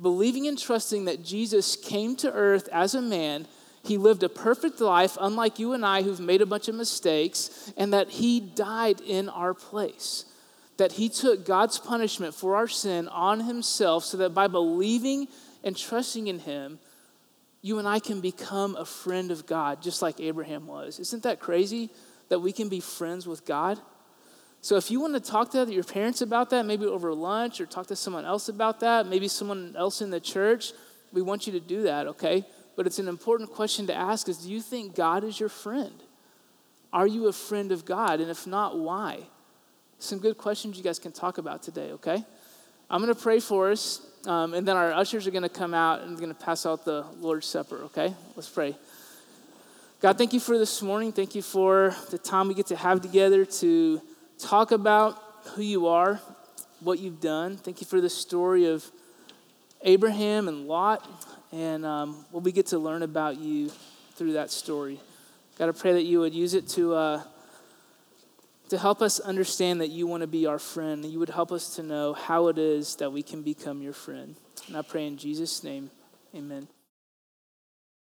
Believing 0.00 0.46
and 0.46 0.58
trusting 0.58 1.06
that 1.06 1.24
Jesus 1.24 1.74
came 1.74 2.14
to 2.16 2.32
earth 2.32 2.68
as 2.70 2.94
a 2.94 3.02
man, 3.02 3.48
he 3.82 3.96
lived 3.96 4.22
a 4.22 4.28
perfect 4.28 4.80
life, 4.80 5.16
unlike 5.20 5.58
you 5.58 5.72
and 5.72 5.84
I 5.84 6.02
who've 6.02 6.20
made 6.20 6.42
a 6.42 6.46
bunch 6.46 6.68
of 6.68 6.74
mistakes, 6.74 7.72
and 7.76 7.92
that 7.92 8.10
he 8.10 8.38
died 8.38 9.00
in 9.00 9.28
our 9.28 9.54
place. 9.54 10.26
That 10.76 10.92
he 10.92 11.08
took 11.08 11.46
God's 11.46 11.78
punishment 11.78 12.34
for 12.34 12.56
our 12.56 12.68
sin 12.68 13.08
on 13.08 13.40
himself, 13.40 14.04
so 14.04 14.18
that 14.18 14.34
by 14.34 14.46
believing 14.46 15.28
and 15.64 15.76
trusting 15.76 16.26
in 16.26 16.38
him, 16.40 16.78
you 17.62 17.78
and 17.78 17.88
I 17.88 17.98
can 17.98 18.20
become 18.20 18.76
a 18.76 18.84
friend 18.84 19.30
of 19.30 19.46
God, 19.46 19.82
just 19.82 20.02
like 20.02 20.20
Abraham 20.20 20.66
was. 20.66 21.00
Isn't 21.00 21.22
that 21.24 21.40
crazy 21.40 21.90
that 22.28 22.38
we 22.38 22.52
can 22.52 22.68
be 22.68 22.80
friends 22.80 23.26
with 23.26 23.44
God? 23.44 23.80
So 24.60 24.76
if 24.76 24.90
you 24.90 25.00
want 25.00 25.14
to 25.14 25.20
talk 25.20 25.50
to 25.52 25.64
your 25.72 25.84
parents 25.84 26.20
about 26.20 26.50
that, 26.50 26.66
maybe 26.66 26.86
over 26.86 27.14
lunch, 27.14 27.60
or 27.60 27.66
talk 27.66 27.86
to 27.88 27.96
someone 27.96 28.24
else 28.24 28.48
about 28.48 28.80
that, 28.80 29.06
maybe 29.06 29.28
someone 29.28 29.74
else 29.76 30.00
in 30.00 30.10
the 30.10 30.20
church, 30.20 30.72
we 31.12 31.22
want 31.22 31.46
you 31.46 31.52
to 31.52 31.60
do 31.60 31.82
that, 31.82 32.06
okay? 32.08 32.44
But 32.76 32.86
it's 32.86 32.98
an 32.98 33.08
important 33.08 33.50
question 33.50 33.86
to 33.86 33.94
ask 33.94 34.28
is 34.28 34.38
do 34.38 34.50
you 34.50 34.60
think 34.60 34.94
God 34.94 35.24
is 35.24 35.40
your 35.40 35.48
friend? 35.48 36.02
Are 36.92 37.06
you 37.06 37.28
a 37.28 37.32
friend 37.32 37.72
of 37.72 37.84
God? 37.84 38.20
And 38.20 38.30
if 38.30 38.46
not, 38.46 38.78
why? 38.78 39.20
Some 39.98 40.18
good 40.18 40.36
questions 40.36 40.76
you 40.76 40.84
guys 40.84 40.98
can 40.98 41.12
talk 41.12 41.38
about 41.38 41.62
today, 41.62 41.92
okay? 41.92 42.22
I'm 42.90 43.02
going 43.02 43.14
to 43.14 43.20
pray 43.20 43.40
for 43.40 43.70
us, 43.70 44.06
um, 44.26 44.54
and 44.54 44.68
then 44.68 44.76
our 44.76 44.92
ushers 44.92 45.26
are 45.26 45.30
going 45.30 45.42
to 45.42 45.48
come 45.48 45.74
out 45.74 46.02
and 46.02 46.16
going 46.18 46.28
to 46.28 46.34
pass 46.34 46.66
out 46.66 46.84
the 46.84 47.04
Lord's 47.18 47.46
Supper, 47.46 47.76
okay? 47.84 48.14
Let's 48.36 48.48
pray. 48.48 48.76
God, 50.00 50.18
thank 50.18 50.34
you 50.34 50.40
for 50.40 50.58
this 50.58 50.82
morning. 50.82 51.12
Thank 51.12 51.34
you 51.34 51.40
for 51.40 51.96
the 52.10 52.18
time 52.18 52.48
we 52.48 52.54
get 52.54 52.66
to 52.66 52.76
have 52.76 53.00
together 53.00 53.46
to 53.46 54.02
talk 54.38 54.70
about 54.70 55.20
who 55.54 55.62
you 55.62 55.86
are, 55.86 56.20
what 56.80 56.98
you've 56.98 57.20
done. 57.20 57.56
Thank 57.56 57.80
you 57.80 57.86
for 57.86 58.00
the 58.00 58.10
story 58.10 58.66
of 58.66 58.84
Abraham 59.82 60.48
and 60.48 60.68
Lot, 60.68 61.08
and 61.52 61.86
um, 61.86 62.26
what 62.30 62.44
we 62.44 62.52
get 62.52 62.66
to 62.66 62.78
learn 62.78 63.02
about 63.02 63.38
you 63.38 63.70
through 64.14 64.34
that 64.34 64.50
story. 64.50 65.00
God, 65.58 65.70
I 65.70 65.72
pray 65.72 65.94
that 65.94 66.02
you 66.02 66.20
would 66.20 66.34
use 66.34 66.52
it 66.52 66.68
to, 66.68 66.94
uh, 66.94 67.22
to 68.68 68.78
help 68.78 69.00
us 69.00 69.20
understand 69.20 69.80
that 69.80 69.88
you 69.88 70.06
want 70.06 70.22
to 70.22 70.26
be 70.26 70.46
our 70.46 70.58
friend, 70.58 71.04
you 71.04 71.18
would 71.18 71.30
help 71.30 71.52
us 71.52 71.76
to 71.76 71.82
know 71.82 72.12
how 72.12 72.48
it 72.48 72.58
is 72.58 72.96
that 72.96 73.12
we 73.12 73.22
can 73.22 73.42
become 73.42 73.80
your 73.80 73.92
friend. 73.92 74.36
And 74.66 74.76
I 74.76 74.82
pray 74.82 75.06
in 75.06 75.16
Jesus' 75.16 75.62
name, 75.62 75.90
amen. 76.34 76.68